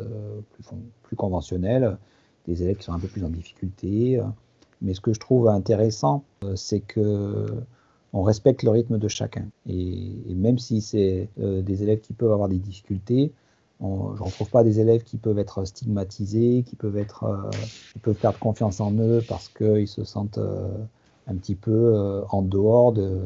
plus 0.53 0.65
plus 1.03 1.15
conventionnelles, 1.15 1.97
des 2.47 2.61
élèves 2.63 2.77
qui 2.77 2.85
sont 2.85 2.93
un 2.93 2.99
peu 2.99 3.07
plus 3.07 3.23
en 3.25 3.29
difficulté, 3.29 4.21
mais 4.81 4.93
ce 4.93 5.01
que 5.01 5.13
je 5.13 5.19
trouve 5.19 5.47
intéressant, 5.47 6.23
heu, 6.43 6.55
c'est 6.55 6.81
qu'on 6.93 8.23
respecte 8.23 8.63
le 8.63 8.71
rythme 8.71 8.97
de 8.97 9.07
chacun 9.07 9.45
et 9.67 10.33
même 10.35 10.57
si 10.59 10.81
c'est, 10.81 11.29
heu, 11.39 11.61
des 11.61 11.83
élèves 11.83 12.01
qui 12.01 12.13
peuvent 12.13 12.31
avoir 12.31 12.49
des 12.49 12.57
difficultés, 12.59 13.31
on 13.81 14.15
je 14.15 14.23
retrouve 14.23 14.49
pas 14.49 14.63
des 14.63 14.79
élèves 14.79 15.03
qui 15.03 15.17
peuvent 15.17 15.39
être 15.39 15.65
stigmatisés, 15.65 16.63
qui 16.65 16.75
peuvent 16.75 16.97
être, 16.97 17.25
heu, 17.25 17.49
qui 17.93 17.99
peuvent 17.99 18.15
perdre 18.15 18.39
confiance 18.39 18.79
en 18.81 18.93
eux 18.99 19.21
parce 19.27 19.49
qu'ils 19.49 19.87
se 19.87 20.03
sentent, 20.03 20.39
un 21.27 21.35
petit 21.37 21.55
peu, 21.55 22.23
en 22.29 22.41
dehors 22.41 22.93
de 22.93 23.21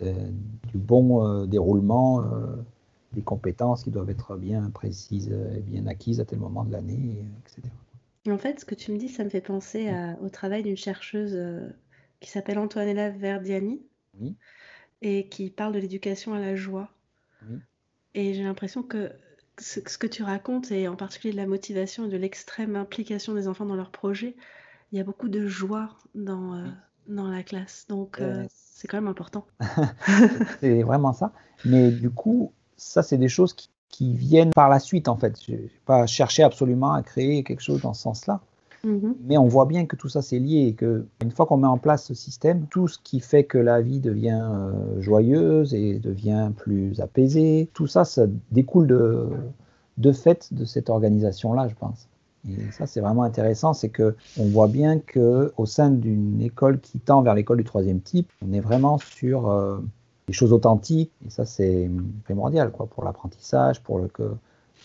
de 0.00 0.12
du 0.68 0.78
bon, 0.78 1.44
déroulement, 1.46 2.22
des 3.14 3.22
compétences 3.22 3.84
qui 3.84 3.90
doivent 3.90 4.10
être 4.10 4.36
bien 4.36 4.70
précises, 4.70 5.30
et 5.30 5.60
bien 5.60 5.86
acquises 5.86 6.20
à 6.20 6.24
tel 6.24 6.38
moment 6.38 6.64
de 6.64 6.72
l'année, 6.72 7.18
et 7.20 7.50
cetera. 7.50 7.74
En 8.28 8.36
fait, 8.38 8.58
ce 8.60 8.64
que 8.64 8.74
tu 8.74 8.90
me 8.92 8.98
dis, 8.98 9.08
ça 9.08 9.22
me 9.24 9.30
fait 9.30 9.40
penser 9.40 9.88
à 9.88 10.18
au 10.20 10.28
travail 10.28 10.62
d'une 10.64 10.76
chercheuse, 10.76 11.34
heu, 11.36 11.72
qui 12.20 12.30
s'appelle 12.30 12.58
Antonella 12.58 13.10
Verdiani 13.10 13.80
Oui, 14.14 14.36
et 15.02 15.28
qui 15.28 15.50
parle 15.50 15.74
de 15.74 15.78
l'éducation 15.78 16.32
à 16.32 16.40
la 16.40 16.56
joie 16.56 16.90
oui, 17.42 17.62
et 18.14 18.34
j'ai 18.34 18.42
l'impression 18.42 18.82
que 18.82 19.12
ce 19.58 19.80
ce 19.86 19.98
que 19.98 20.06
tu 20.06 20.22
racontes 20.22 20.70
et 20.72 20.88
en 20.88 20.96
particulier 20.96 21.32
de 21.32 21.38
la 21.38 21.46
motivation 21.46 22.06
et 22.06 22.08
de 22.08 22.16
l'extrême 22.16 22.76
implication 22.76 23.34
des 23.34 23.48
enfants 23.48 23.66
dans 23.66 23.76
leurs 23.76 23.90
projets, 23.90 24.36
il 24.92 24.98
y 24.98 25.00
a 25.00 25.04
beaucoup 25.04 25.28
de 25.28 25.46
joie 25.46 25.90
dans, 26.14 26.54
oui. 26.62 26.70
dans 27.08 27.28
la 27.28 27.42
classe 27.42 27.86
donc 27.88 28.20
Heu, 28.20 28.46
c'est 28.48 28.88
quand 28.88 28.98
même 28.98 29.08
important. 29.08 29.46
c'est 30.60 30.82
vraiment 30.82 31.12
ça. 31.12 31.32
Mais 31.64 31.90
du 31.90 32.10
coup, 32.10 32.52
ça, 32.76 33.02
c'est 33.02 33.18
des 33.18 33.28
choses 33.28 33.54
qui 33.54 33.70
qui 33.92 34.12
viennent 34.14 34.50
par 34.50 34.68
la 34.68 34.80
suite, 34.80 35.06
en 35.06 35.16
fait. 35.16 35.40
J'ai 35.46 35.58
j'ai 35.58 35.80
pas 35.86 36.06
cherché 36.06 36.42
absolument 36.42 36.92
à 36.92 37.02
créer 37.04 37.44
quelque 37.44 37.60
chose 37.62 37.82
dans 37.82 37.94
ce 37.94 38.02
sens-là. 38.02 38.40
Mmh 38.82 38.90
mh. 38.94 39.14
Mais 39.28 39.38
on 39.38 39.46
voit 39.46 39.66
bien 39.66 39.86
que 39.86 39.94
tout 39.94 40.08
ça, 40.08 40.22
c'est 40.22 40.40
lié 40.40 40.66
et 40.66 40.72
qu'une 40.74 41.30
fois 41.30 41.46
qu'on 41.46 41.58
met 41.58 41.68
en 41.68 41.78
place 41.78 42.04
ce 42.06 42.14
système, 42.14 42.66
tout 42.66 42.88
ce 42.88 42.98
qui 42.98 43.20
fait 43.20 43.44
que 43.44 43.58
la 43.58 43.80
vie 43.80 44.00
devient, 44.00 44.42
heu, 44.42 45.00
joyeuse 45.00 45.72
et 45.74 46.00
devient 46.00 46.50
plus 46.56 47.00
apaisée, 47.00 47.68
tout 47.74 47.86
ça, 47.86 48.04
ça 48.04 48.24
découle 48.50 48.88
de 48.88 49.28
de 49.98 50.10
fait 50.10 50.52
de 50.52 50.64
cette 50.64 50.88
organisation-là, 50.90 51.68
je 51.68 51.74
pense. 51.74 52.08
Et 52.48 52.72
ça, 52.72 52.86
c'est 52.86 53.00
vraiment 53.00 53.22
intéressant, 53.22 53.72
c'est 53.72 53.90
qu'on 53.90 54.14
voit 54.36 54.66
bien 54.66 54.98
qu'au 54.98 55.66
sein 55.66 55.90
d'une 55.90 56.40
école 56.42 56.80
qui 56.80 56.98
tend 56.98 57.22
vers 57.22 57.34
l'école 57.34 57.58
du 57.58 57.64
troisième 57.64 58.00
type, 58.00 58.32
on 58.44 58.52
est 58.52 58.60
vraiment 58.60 58.98
sur, 58.98 59.48
heu, 59.50 59.84
des 60.26 60.32
choses 60.32 60.52
authentiques. 60.52 61.12
Et 61.26 61.30
ça, 61.30 61.44
c'est, 61.44 61.90
primordial, 62.24 62.70
quoi, 62.70 62.86
pour 62.86 63.04
l'apprentissage, 63.04 63.80
pour 63.82 63.98
le 63.98 64.08
que 64.08 64.30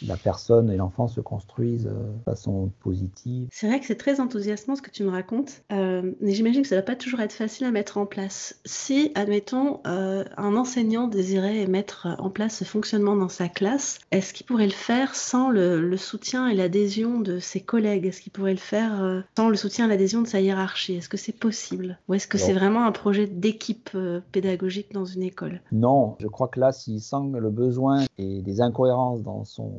la 0.01 0.17
personne 0.17 0.69
et 0.71 0.77
l'enfant 0.77 1.07
se 1.07 1.21
construisent, 1.21 1.87
heu, 1.87 2.13
de 2.17 2.23
façon 2.23 2.71
positive. 2.79 3.47
C'est 3.51 3.67
vrai 3.67 3.79
que 3.79 3.85
c'est 3.85 3.95
très 3.97 4.19
enthousiasmant 4.19 4.75
ce 4.75 4.81
que 4.81 4.91
tu 4.91 5.03
me 5.03 5.09
racontes, 5.09 5.63
hem, 5.69 6.15
mais 6.21 6.33
j'imagine 6.33 6.61
que 6.61 6.67
ça 6.67 6.75
va 6.75 6.81
pas 6.81 6.95
toujours 6.95 7.19
être 7.19 7.33
facile 7.33 7.65
à 7.65 7.71
mettre 7.71 7.97
en 7.97 8.05
place. 8.05 8.59
Si, 8.65 9.11
admettons, 9.15 9.81
heu, 9.87 10.25
un 10.37 10.55
enseignant 10.55 11.07
désirait 11.07 11.67
mettre 11.67 12.07
en 12.19 12.29
place 12.29 12.57
ce 12.57 12.63
fonctionnement 12.63 13.15
dans 13.15 13.29
sa 13.29 13.47
classe, 13.49 13.99
est-ce 14.11 14.33
qu'il 14.33 14.45
pourrait 14.45 14.65
le 14.67 14.71
faire 14.71 15.15
sans 15.15 15.49
le 15.49 15.81
le 15.81 15.97
soutien 15.97 16.47
et 16.47 16.55
l'adhésion 16.55 17.19
de 17.19 17.39
ses 17.39 17.61
collègues? 17.61 18.05
Est-ce 18.05 18.21
qu'il 18.21 18.31
pourrait 18.31 18.51
le 18.53 18.57
faire, 18.59 19.23
sans 19.37 19.49
le 19.49 19.55
soutien 19.55 19.85
et 19.85 19.89
l'adhésion 19.89 20.21
de 20.21 20.27
sa 20.27 20.41
hiérarchie? 20.41 20.95
Est-ce 20.95 21.09
que 21.09 21.17
c'est 21.17 21.37
possible? 21.37 21.99
Ou 22.07 22.13
est-ce 22.13 22.27
que 22.27 22.37
c'est 22.37 22.53
vraiment 22.53 22.85
un 22.85 22.91
projet 22.91 23.27
d'équipe, 23.27 23.89
pédagogique 24.31 24.93
dans 24.93 25.05
une 25.05 25.23
école? 25.23 25.61
Non, 25.71 26.15
je 26.19 26.27
crois 26.27 26.47
que 26.47 26.59
là, 26.59 26.71
s'il 26.71 27.01
sent 27.01 27.15
le 27.39 27.49
besoin 27.49 28.05
et 28.17 28.41
des 28.41 28.61
incohérences 28.61 29.23
dans 29.23 29.43
son 29.43 29.71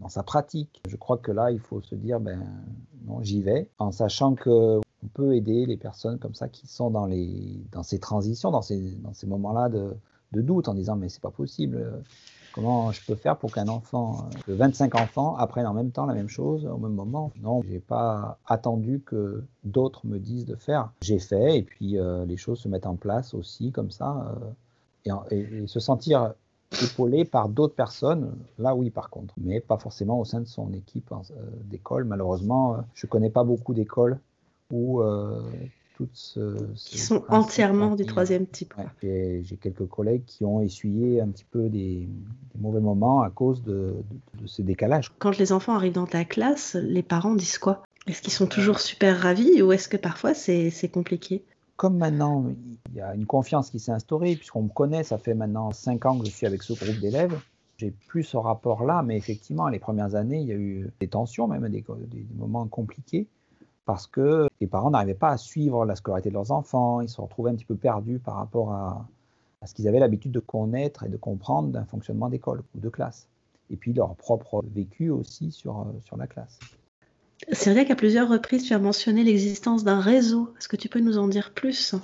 dans 0.00 0.08
sa 0.08 0.22
pratique, 0.22 0.82
je 0.86 0.96
crois 0.96 1.18
que 1.18 1.32
là, 1.32 1.50
il 1.50 1.60
faut 1.60 1.80
se 1.80 1.94
dire: 1.94 2.20
«Ben, 2.20 2.42
non, 3.06 3.22
j'y 3.22 3.40
vais», 3.42 3.70
en 3.78 3.90
sachant 3.90 4.34
qu'on 4.34 4.80
peut 5.14 5.34
aider 5.34 5.66
les 5.66 5.76
personnes 5.76 6.18
comme 6.18 6.34
ça 6.34 6.48
qui 6.48 6.66
sont 6.66 6.90
dans 6.90 7.06
les 7.06 7.60
dans 7.72 7.82
ces 7.82 7.98
transitions, 7.98 8.50
dans 8.50 8.62
ces 8.62 8.96
dans 8.96 9.12
ces 9.14 9.26
moments-là 9.26 9.68
de 9.68 9.96
de 10.32 10.40
doute 10.42 10.68
en 10.68 10.74
disant: 10.74 10.96
«Mais 10.96 11.08
c'est 11.08 11.22
pas 11.22 11.30
possible, 11.30 12.02
comment 12.52 12.92
je 12.92 13.00
peux 13.06 13.14
faire 13.14 13.38
pour 13.38 13.50
qu'un 13.52 13.68
enfant, 13.68 14.28
que 14.46 14.52
25 14.52 14.94
enfants 14.94 15.36
apprennent 15.36 15.66
en 15.66 15.74
même 15.74 15.90
temps 15.90 16.06
la 16.06 16.14
même 16.14 16.28
chose 16.28 16.66
au 16.66 16.76
même 16.78 16.94
moment?» 16.94 17.30
non, 17.40 17.62
j'ai 17.68 17.80
pas 17.80 18.38
attendu 18.46 19.00
que 19.06 19.44
d'autres 19.64 20.06
me 20.06 20.18
disent 20.18 20.46
de 20.46 20.56
faire. 20.56 20.90
J'ai 21.02 21.18
fait 21.18 21.58
et 21.58 21.62
puis, 21.62 21.96
heu, 21.98 22.24
les 22.24 22.36
choses 22.36 22.58
se 22.58 22.68
mettent 22.68 22.86
en 22.86 22.96
place 22.96 23.32
aussi 23.34 23.72
comme 23.72 23.90
ça, 23.90 24.34
et 25.06 25.10
et 25.30 25.66
se 25.66 25.80
sentir 25.80 26.34
épaulé 26.82 27.24
par 27.24 27.48
d'autres 27.48 27.74
personnes, 27.74 28.34
là 28.58 28.74
oui 28.74 28.90
par 28.90 29.10
contre, 29.10 29.34
mais 29.40 29.60
pas 29.60 29.78
forcément 29.78 30.18
au 30.20 30.24
sein 30.24 30.40
de 30.40 30.46
son 30.46 30.72
équipe 30.72 31.12
en 31.12 31.22
heu, 31.22 31.34
d'école. 31.64 32.04
Malheureusement, 32.04 32.76
heu, 32.76 32.80
je 32.94 33.06
connais 33.06 33.30
pas 33.30 33.44
beaucoup 33.44 33.74
d'écoles 33.74 34.18
où, 34.72 35.00
heu, 35.00 35.42
tout 35.96 36.08
ce 36.12 36.40
Qui 36.74 36.98
sont 36.98 37.22
entièrement 37.28 37.94
du 37.94 38.04
troisième 38.04 38.46
type, 38.46 38.74
ouais, 38.76 39.42
j'ai 39.42 39.56
quelques 39.56 39.86
collègues 39.86 40.24
qui 40.26 40.44
ont 40.44 40.60
essuyé 40.60 41.20
un 41.20 41.28
petit 41.28 41.44
peu 41.50 41.68
des 41.68 42.08
des 42.54 42.60
mauvais 42.60 42.80
moments 42.80 43.22
à 43.22 43.30
cause 43.30 43.62
de 43.62 43.94
de 44.34 44.42
de 44.42 44.46
ce 44.46 44.62
décalage. 44.62 45.12
Quand 45.18 45.38
les 45.38 45.52
enfants 45.52 45.74
arrivent 45.74 45.92
dans 45.92 46.06
ta 46.06 46.24
classe, 46.24 46.74
les 46.74 47.02
parents 47.02 47.34
disent 47.34 47.58
quoi? 47.58 47.82
Est-ce 48.06 48.20
qu'ils 48.20 48.32
sont 48.32 48.46
toujours 48.46 48.80
super 48.80 49.18
ravis 49.18 49.62
ou 49.62 49.72
est-ce 49.72 49.88
que 49.88 49.96
parfois 49.96 50.34
c'est 50.34 50.70
c'est 50.70 50.88
compliqué? 50.88 51.44
Comme 51.76 51.98
maintenant, 51.98 52.44
il 52.90 52.96
y 52.96 53.00
a 53.00 53.14
une 53.14 53.26
confiance 53.26 53.70
qui 53.70 53.80
s'est 53.80 53.92
instaurée 53.92 54.36
puisqu'on 54.36 54.62
me 54.62 54.68
connaît, 54.68 55.02
ça 55.02 55.18
fait 55.18 55.34
maintenant 55.34 55.72
5 55.72 56.06
ans 56.06 56.18
que 56.18 56.26
je 56.26 56.30
suis 56.30 56.46
avec 56.46 56.62
ce 56.62 56.72
groupe 56.72 57.00
d'élèves. 57.00 57.38
J'ai 57.78 57.90
plus 57.90 58.22
ce 58.22 58.36
rapport-là, 58.36 59.02
mais 59.02 59.16
effectivement, 59.16 59.68
les 59.68 59.80
premières 59.80 60.14
années, 60.14 60.40
il 60.40 60.46
y 60.46 60.52
a 60.52 60.56
eu 60.56 60.90
des 61.00 61.08
tensions, 61.08 61.48
même 61.48 61.68
des 61.68 61.84
moments 62.36 62.66
compliqués 62.66 63.26
parce 63.86 64.06
que 64.06 64.48
les 64.60 64.66
parents 64.66 64.90
n'arrivaient 64.90 65.14
pas 65.14 65.30
à 65.30 65.36
suivre 65.36 65.84
la 65.84 65.94
scolarité 65.96 66.30
de 66.30 66.34
leurs 66.34 66.52
enfants. 66.52 67.00
Ils 67.00 67.08
se 67.08 67.20
retrouvaient 67.20 67.50
un 67.50 67.54
petit 67.54 67.66
peu 67.66 67.76
perdus 67.76 68.18
par 68.18 68.36
rapport 68.36 68.72
à 68.72 69.06
à 69.64 69.66
ce 69.66 69.72
qu'ils 69.72 69.88
avaient 69.88 69.98
l'habitude 69.98 70.30
de 70.30 70.40
connaître 70.40 71.04
et 71.04 71.08
de 71.08 71.16
comprendre 71.16 71.70
d'un 71.70 71.86
fonctionnement 71.86 72.28
d'école 72.28 72.62
ou 72.74 72.80
de 72.80 72.88
classe 72.90 73.28
et 73.70 73.76
puis 73.76 73.94
leur 73.94 74.14
propre 74.14 74.62
vécu 74.66 75.08
aussi 75.08 75.50
sur, 75.50 75.86
sur 76.00 76.18
la 76.18 76.26
classe. 76.26 76.60
Vrai 77.66 77.84
qu'à 77.84 77.96
plusieurs 77.96 78.28
reprises, 78.28 78.64
tu 78.64 78.74
as 78.74 78.78
mentionné 78.78 79.24
l'existence 79.24 79.84
d'un 79.84 80.00
réseau. 80.00 80.52
Est-ce 80.58 80.68
que 80.68 80.76
tu 80.76 80.88
peux 80.88 81.00
nous 81.00 81.18
en 81.18 81.28
dire 81.28 81.52
plus? 81.52 81.94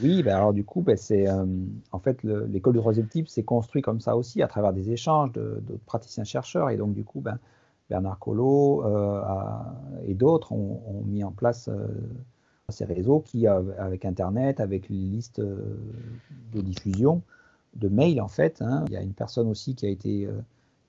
Oui, 0.00 0.22
bah, 0.22 0.36
alors 0.36 0.52
du 0.52 0.64
coup, 0.64 0.80
bah, 0.80 0.96
c'est, 0.96 1.22
hem, 1.22 1.68
en 1.92 1.98
fait, 1.98 2.22
le 2.22 2.46
l'école 2.46 2.72
du 2.74 2.78
troisième 2.80 3.08
type 3.08 3.28
s'est 3.28 3.42
construit 3.42 3.82
comme 3.82 4.00
ça 4.00 4.16
aussi 4.16 4.42
à 4.42 4.48
travers 4.48 4.72
des 4.72 4.90
échanges 4.90 5.32
d'autres 5.32 5.84
praticiens-chercheurs 5.86 6.70
et 6.70 6.76
donc 6.76 6.94
du 6.94 7.04
coup, 7.04 7.20
ben, 7.20 7.38
Bernard 7.90 8.18
Collot, 8.18 8.82
heu, 8.84 9.20
a 9.22 9.74
et 10.06 10.14
d'autres 10.14 10.52
ont 10.52 11.02
mis 11.06 11.22
en 11.24 11.30
place, 11.30 11.68
heu, 11.68 11.88
ces 12.70 12.84
réseaux 12.86 13.20
qui, 13.20 13.46
av 13.46 13.74
avec 13.78 14.04
internet, 14.06 14.60
avec 14.60 14.88
les 14.88 14.96
listes, 14.96 15.40
de 15.40 16.60
diffusion, 16.60 17.20
de 17.76 17.88
mails 17.88 18.20
en 18.20 18.28
fait, 18.28 18.62
hein. 18.62 18.84
Il 18.88 18.94
y 18.94 18.96
a 18.96 19.02
une 19.02 19.12
personne 19.12 19.48
aussi 19.48 19.74
qui 19.74 19.84
a 19.86 19.90
été, 19.90 20.26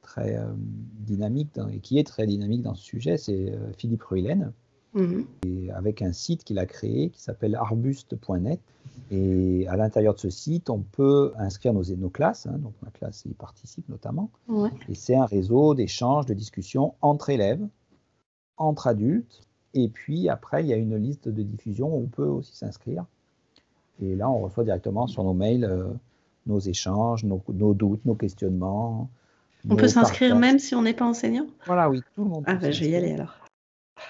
très, 0.04 0.34
hem, 0.34 0.56
dynamique 1.00 1.50
dans 1.56 1.68
et 1.70 1.80
qui 1.80 1.98
est 1.98 2.04
très 2.06 2.28
dynamique 2.28 2.62
dans 2.62 2.76
ce 2.76 2.84
sujet, 2.84 3.18
c'est, 3.18 3.52
heu, 3.52 3.72
Philippe 3.78 4.04
Ruelen 4.04 4.52
Mmh 4.96 5.02
mh. 5.02 5.26
et 5.48 5.72
avec 5.72 6.04
un 6.04 6.14
site 6.14 6.44
qu'il 6.44 6.60
a 6.60 6.68
créé 6.68 7.10
qui 7.10 7.20
s'appelle 7.20 7.56
arbuste.net 7.56 8.60
et 9.10 9.66
à 9.68 9.76
l'intérieur 9.76 10.14
de 10.14 10.20
ce 10.20 10.30
site, 10.30 10.70
on 10.70 10.82
peut 10.82 11.34
inscrire 11.40 11.74
nos 11.74 11.84
nos 11.96 12.10
classes, 12.12 12.46
hein, 12.46 12.60
donc 12.60 12.74
ma 12.84 12.92
classe 12.92 13.26
y 13.26 13.34
participe 13.34 13.90
notamment 13.90 14.30
Ouais. 14.48 14.70
et 14.88 14.94
c'est 14.94 15.16
un 15.16 15.26
réseau 15.26 15.74
d'échanges, 15.74 16.28
de 16.28 16.36
discussions 16.36 16.94
entre 17.02 17.32
élèves, 17.32 17.66
entre 18.58 18.86
adultes 18.86 19.42
et 19.74 19.88
puis 19.90 20.30
après 20.30 20.64
il 20.64 20.68
y 20.68 20.74
a 20.74 20.78
une 20.78 20.96
liste 20.96 21.28
de 21.28 21.42
diffusion 21.42 21.88
où 21.96 22.04
on 22.04 22.08
peut 22.08 22.28
aussi 22.28 22.56
s'inscrire 22.56 23.06
et 24.00 24.16
là 24.16 24.30
on 24.30 24.42
reçoit 24.42 24.64
directement 24.64 25.08
sur 25.08 25.24
nos 25.24 25.34
mails, 25.34 25.64
heu 25.66 25.88
nos 26.46 26.60
échanges, 26.60 27.24
nos, 27.24 27.42
doutes, 27.74 28.06
nos 28.06 28.16
questionnements. 28.16 29.10
On 29.70 29.76
peut 29.76 29.88
s'inscrire 29.88 30.36
même 30.36 30.60
si 30.60 30.76
on 30.76 30.82
n'est 30.82 30.94
pas 30.94 31.06
enseignant 31.06 31.48
Voilà, 31.66 31.90
oui, 31.90 32.02
tout 32.16 32.24
le 32.24 32.30
monde. 32.30 32.44
Ah, 32.48 32.56
ben, 32.56 32.72
je 32.72 32.82
vais 32.82 32.90
y 32.90 32.96
aller 32.96 33.14
alors. 33.14 33.36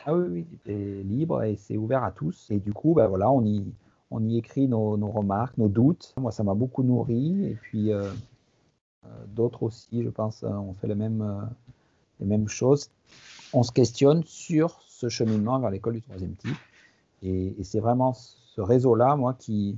Ah 0.06 0.16
oui, 0.16 0.26
oui, 0.30 0.48
c'est 0.66 1.04
libre 1.04 1.44
et 1.44 1.56
c'est 1.56 1.78
ouvert 1.78 2.04
à 2.04 2.12
tous. 2.12 2.48
Et 2.50 2.60
du 2.60 2.74
coup, 2.74 2.94
ben, 2.94 3.08
voilà, 3.08 3.32
on 3.32 3.46
y, 3.46 3.64
on 4.10 4.24
y 4.28 4.38
écrit 4.38 4.68
nos, 4.68 4.96
remarques, 4.96 5.58
nos 5.58 5.68
doutes. 5.68 6.14
Moi, 6.18 6.32
ça 6.32 6.44
m'a 6.44 6.56
beaucoup 6.56 6.84
nourri. 6.84 7.46
Et 7.46 7.56
puis, 7.62 7.92
euh, 7.92 8.12
euh, 9.06 9.10
d'autres 9.28 9.64
aussi, 9.64 10.04
je 10.04 10.10
pense, 10.10 10.44
ont 10.44 10.74
fait 10.74 10.88
le 10.88 10.96
même, 10.96 11.48
les 12.20 12.26
mêmes 12.26 12.48
choses. 12.48 12.90
On 13.54 13.62
se 13.62 13.72
questionne 13.72 14.24
sur 14.26 14.82
ce 14.88 15.10
cheminement 15.10 15.60
vers 15.60 15.70
l'école 15.70 15.96
du 15.96 16.02
troisième 16.02 16.36
type. 16.36 16.58
Et, 17.22 17.56
c'est 17.64 17.80
vraiment 17.80 18.14
ce 18.14 18.62
réseau-là, 18.62 19.16
moi, 19.16 19.34
qui, 19.34 19.78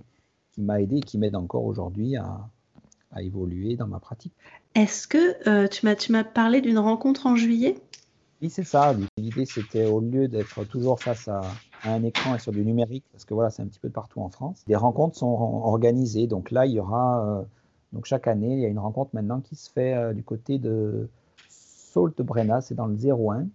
qui 0.52 0.62
m'a 0.62 0.82
aidé 0.82 0.98
et 0.98 1.02
qui 1.02 1.18
m'aide 1.18 1.36
encore 1.36 1.66
aujourd'hui 1.66 2.16
à, 2.16 2.40
à, 3.12 3.22
évoluer 3.22 3.76
dans 3.76 3.88
ma 3.88 4.00
pratique. 4.00 4.34
Est-ce 4.76 5.08
que 5.08 5.50
euh, 5.50 5.70
tu 5.70 6.12
m'as 6.12 6.24
parlé 6.26 6.60
d'une 6.60 6.80
rencontre 6.80 7.28
en 7.28 7.38
juillet? 7.38 7.78
Oui, 8.42 8.50
c'est 8.50 8.66
ça. 8.66 8.94
L'idée, 9.18 9.46
c'était 9.46 9.86
au 9.86 10.02
lieu 10.02 10.28
d'être 10.28 10.66
toujours 10.66 11.00
face 11.00 11.30
à, 11.30 11.42
un 11.86 12.04
écran 12.04 12.36
et 12.36 12.40
sur 12.40 12.52
du 12.52 12.66
numérique, 12.66 13.06
parce 13.12 13.24
que 13.26 13.34
voilà, 13.34 13.52
c'est 13.52 13.62
un 13.62 13.68
petit 13.68 13.80
peu 13.80 13.88
de 13.88 13.94
partout 13.94 14.20
en 14.20 14.30
France, 14.30 14.64
des 14.68 14.76
rencontres 14.76 15.16
sont 15.16 15.28
organisées. 15.28 16.28
Donc 16.28 16.52
là, 16.52 16.66
il 16.66 16.74
y 16.74 16.80
aura, 16.80 17.26
euh, 17.26 17.44
donc 17.94 18.06
chaque 18.06 18.28
année, 18.28 18.54
il 18.54 18.60
y 18.60 18.66
a 18.66 18.68
une 18.68 18.80
rencontre 18.80 19.12
maintenant 19.14 19.40
qui 19.40 19.56
se 19.56 19.72
fait 19.72 19.94
euh, 19.94 20.12
du 20.12 20.24
côté 20.24 20.58
de 20.58 21.08
Sault 21.48 22.10
de 22.18 22.24
Brenna, 22.24 22.60
c'est 22.60 22.76
dans 22.76 22.88
le 22.88 22.98
01. 22.98 23.48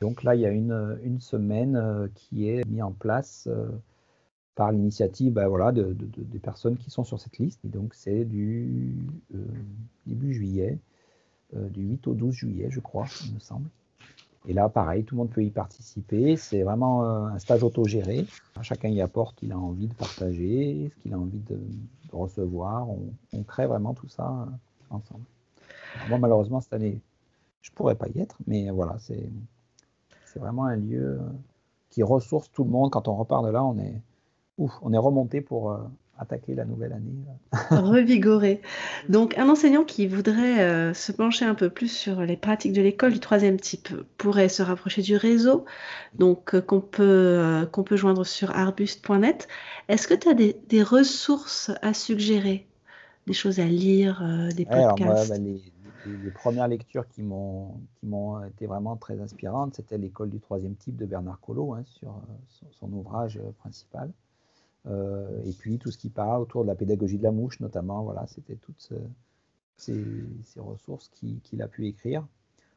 Donc 0.00 0.24
là, 0.24 0.34
il 0.34 0.40
y 0.40 0.46
a 0.46 0.50
une, 0.50 1.20
semaine 1.20 2.08
qui 2.14 2.48
est 2.48 2.64
mise 2.66 2.82
en 2.82 2.92
place 2.92 3.46
par 4.54 4.72
l'initiative 4.72 5.32
ben 5.32 5.48
voilà, 5.48 5.72
de, 5.72 5.92
des 5.92 6.38
personnes 6.38 6.76
qui 6.76 6.90
sont 6.90 7.04
sur 7.04 7.20
cette 7.20 7.38
liste. 7.38 7.64
Et 7.64 7.68
donc 7.68 7.94
c'est 7.94 8.24
du 8.24 8.94
euh, 9.34 9.44
début 10.06 10.34
juillet, 10.34 10.78
du 11.52 11.82
8 11.82 12.06
au 12.06 12.14
12 12.14 12.32
juillet, 12.32 12.68
je 12.70 12.78
crois, 12.78 13.06
il 13.26 13.34
me 13.34 13.40
semble. 13.40 13.68
Et 14.46 14.54
là, 14.54 14.68
pareil, 14.68 15.04
tout 15.04 15.14
le 15.14 15.18
monde 15.18 15.30
peut 15.30 15.44
y 15.44 15.50
participer. 15.50 16.36
C'est 16.36 16.62
vraiment 16.62 17.04
un 17.04 17.38
stage 17.38 17.62
autogéré. 17.62 18.26
Chacun 18.62 18.88
y 18.88 19.00
apporte 19.00 19.34
ce 19.34 19.40
qu'il 19.40 19.52
a 19.52 19.58
envie 19.58 19.86
de 19.86 19.94
partager, 19.94 20.90
ce 20.94 21.02
qu'il 21.02 21.12
a 21.12 21.18
envie 21.18 21.40
de, 21.40 21.58
recevoir. 22.12 22.88
On, 23.32 23.42
crée 23.42 23.66
vraiment 23.66 23.94
tout 23.94 24.08
ça 24.08 24.48
ensemble. 24.88 25.24
moi, 26.08 26.18
malheureusement, 26.18 26.60
cette 26.60 26.72
année, 26.72 27.00
je 27.60 27.70
pourrais 27.70 27.94
pas 27.94 28.08
y 28.08 28.18
être, 28.20 28.38
mais 28.46 28.70
voilà, 28.70 28.96
c'est 28.98 29.28
vraiment 30.36 30.64
un 30.64 30.76
lieu 30.76 31.20
euh, 31.20 31.28
qui 31.90 32.02
ressource 32.02 32.50
tout 32.50 32.64
le 32.64 32.70
monde. 32.70 32.90
Quand 32.90 33.08
on 33.08 33.16
repart 33.16 33.44
de 33.44 33.50
là, 33.50 33.62
on 33.64 33.78
est, 33.78 34.00
ouf, 34.60 34.78
on 34.82 34.92
est 34.92 34.98
remonté 34.98 35.40
pour 35.40 35.72
euh, 35.72 35.78
attaquer 36.18 36.54
la 36.54 36.64
nouvelle 36.64 36.92
année. 36.92 37.12
Revigoré. 37.70 38.60
Donc, 39.08 39.36
un 39.36 39.48
enseignant 39.48 39.84
qui 39.84 40.06
voudrait 40.06 40.60
euh, 40.60 40.94
se 40.94 41.10
pencher 41.10 41.44
un 41.44 41.54
peu 41.54 41.70
plus 41.70 41.88
sur 41.88 42.20
les 42.20 42.36
pratiques 42.36 42.72
de 42.72 42.82
l'école 42.82 43.12
du 43.12 43.20
troisième 43.20 43.58
type 43.58 43.88
pourrait 44.18 44.48
se 44.48 44.62
rapprocher 44.62 45.02
du 45.02 45.16
réseau, 45.16 45.64
donc 46.14 46.60
qu'on 46.60 46.80
peut, 46.80 47.66
qu'on 47.72 47.82
peut 47.82 47.96
joindre 47.96 48.24
sur 48.24 48.50
arbuste.net. 48.56 49.48
Est-ce 49.88 50.06
que 50.06 50.14
tu 50.14 50.28
as 50.28 50.34
des, 50.34 50.82
ressources 50.82 51.72
à 51.82 51.92
suggérer? 51.94 52.66
Des 53.26 53.34
choses 53.34 53.60
à 53.60 53.66
lire, 53.66 54.22
des 54.54 54.64
podcasts? 54.64 55.30
bah, 55.30 55.36
les, 56.06 56.30
premières 56.30 56.68
lectures 56.68 57.06
qui 57.08 57.22
m'ont 57.22 58.44
été 58.46 58.66
vraiment 58.66 58.96
très 58.96 59.20
inspirantes, 59.20 59.74
c'était 59.74 59.98
l'école 59.98 60.30
du 60.30 60.40
troisième 60.40 60.74
type 60.74 60.96
de 60.96 61.06
Bernard 61.06 61.40
Collot 61.40 61.74
hein, 61.74 61.84
sur, 61.84 62.14
son, 62.78 62.92
ouvrage 62.92 63.36
euh, 63.36 63.50
principal. 63.58 64.10
Euh, 64.86 65.42
et 65.44 65.52
puis 65.52 65.78
tout 65.78 65.90
ce 65.90 65.98
qui 65.98 66.08
parle 66.08 66.42
autour 66.42 66.62
de 66.62 66.68
la 66.68 66.74
pédagogie 66.74 67.18
de 67.18 67.22
la 67.22 67.32
mouche, 67.32 67.60
notamment, 67.60 68.02
voilà, 68.02 68.26
c'était 68.26 68.56
toutes 68.56 68.92
ces, 69.76 70.02
ressources 70.56 71.08
qu'il 71.08 71.62
a 71.62 71.68
pu 71.68 71.86
écrire. 71.86 72.26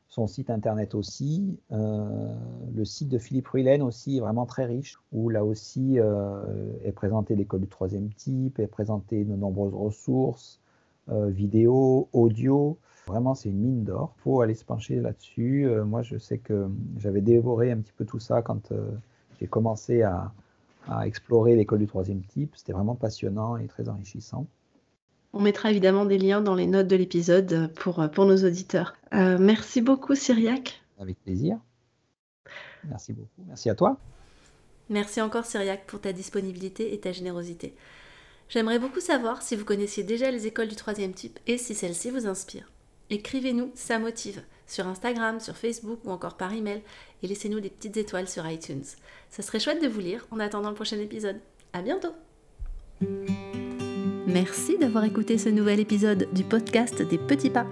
Son 0.09 0.27
site 0.27 0.49
internet 0.49 0.93
aussi, 0.93 1.57
euh, 1.71 2.35
le 2.75 2.85
site 2.85 3.09
de 3.09 3.17
Philippe 3.17 3.47
Ruilen 3.47 3.81
aussi 3.81 4.19
vraiment 4.19 4.45
très 4.45 4.65
riche, 4.65 4.99
où 5.11 5.29
là 5.29 5.43
aussi 5.43 5.97
est 5.97 6.91
présentée 6.91 7.35
l'école 7.35 7.61
du 7.61 7.67
troisième 7.67 8.09
type, 8.13 8.59
est 8.59 8.67
présentée 8.67 9.25
de 9.25 9.35
nombreuses 9.35 9.73
ressources, 9.73 10.59
vidéos, 11.07 12.09
audio. 12.13 12.77
Vraiment, 13.05 13.35
c'est 13.35 13.49
une 13.49 13.59
mine 13.59 13.83
d'or. 13.83 14.13
Il 14.17 14.21
faut 14.21 14.41
aller 14.41 14.55
se 14.55 14.63
pencher 14.63 14.99
là-dessus. 14.99 15.67
Euh, 15.67 15.83
moi, 15.83 16.03
je 16.03 16.17
sais 16.17 16.37
que 16.37 16.69
j'avais 16.97 17.21
dévoré 17.21 17.71
un 17.71 17.77
petit 17.77 17.91
peu 17.91 18.05
tout 18.05 18.19
ça 18.19 18.41
quand 18.41 18.71
euh, 18.71 18.91
j'ai 19.39 19.47
commencé 19.47 20.03
à, 20.87 21.07
explorer 21.07 21.55
l'école 21.55 21.79
du 21.79 21.87
troisième 21.87 22.23
type. 22.23 22.53
C'était 22.55 22.73
vraiment 22.73 22.95
passionnant 22.95 23.57
et 23.57 23.67
très 23.67 23.89
enrichissant. 23.89 24.47
On 25.33 25.41
mettra 25.41 25.71
évidemment 25.71 26.05
des 26.05 26.17
liens 26.17 26.41
dans 26.41 26.55
les 26.55 26.67
notes 26.67 26.87
de 26.87 26.95
l'épisode 26.95 27.71
pour, 27.75 28.07
pour 28.11 28.25
nos 28.25 28.37
auditeurs. 28.37 28.95
Euh, 29.13 29.37
merci 29.39 29.81
beaucoup, 29.81 30.13
Cyriac. 30.15 30.83
Avec 30.99 31.21
plaisir. 31.23 31.57
Merci 32.87 33.13
beaucoup. 33.13 33.43
Merci 33.47 33.69
à 33.69 33.75
toi. 33.75 33.97
Merci 34.89 35.21
encore, 35.21 35.45
Cyriac, 35.45 35.85
pour 35.87 36.01
ta 36.01 36.13
disponibilité 36.13 36.93
et 36.93 36.99
ta 36.99 37.11
générosité. 37.11 37.73
J'aimerais 38.49 38.79
beaucoup 38.79 38.99
savoir 38.99 39.41
si 39.41 39.55
vous 39.55 39.65
connaissiez 39.65 40.03
déjà 40.03 40.29
les 40.29 40.45
écoles 40.45 40.67
du 40.67 40.75
troisième 40.75 41.13
type 41.13 41.39
et 41.47 41.57
si 41.57 41.73
celles-ci 41.73 42.11
vous 42.11 42.27
inspirent. 42.27 42.72
Écrivez-nous, 43.09 43.71
ça 43.75 43.99
motive, 43.99 44.41
sur 44.67 44.87
Instagram, 44.87 45.39
sur 45.39 45.55
Facebook 45.55 45.99
ou 46.03 46.11
encore 46.11 46.37
par 46.37 46.53
email 46.53 46.81
et 47.21 47.27
laissez-nous 47.27 47.59
des 47.59 47.69
petites 47.69 47.97
étoiles 47.97 48.27
sur 48.27 48.49
iTunes. 48.49 48.83
Ça 49.29 49.41
serait 49.41 49.59
chouette 49.59 49.81
de 49.81 49.87
vous 49.87 49.99
lire 49.99 50.25
en 50.31 50.39
attendant 50.39 50.69
le 50.69 50.75
prochain 50.75 50.99
épisode. 50.99 51.39
À 51.73 51.81
bientôt! 51.81 52.13
Merci 54.27 54.77
d'avoir 54.77 55.03
écouté 55.03 55.37
ce 55.37 55.49
nouvel 55.49 55.79
épisode 55.79 56.27
du 56.33 56.43
podcast 56.43 57.01
des 57.01 57.17
petits 57.17 57.49
pas. 57.49 57.67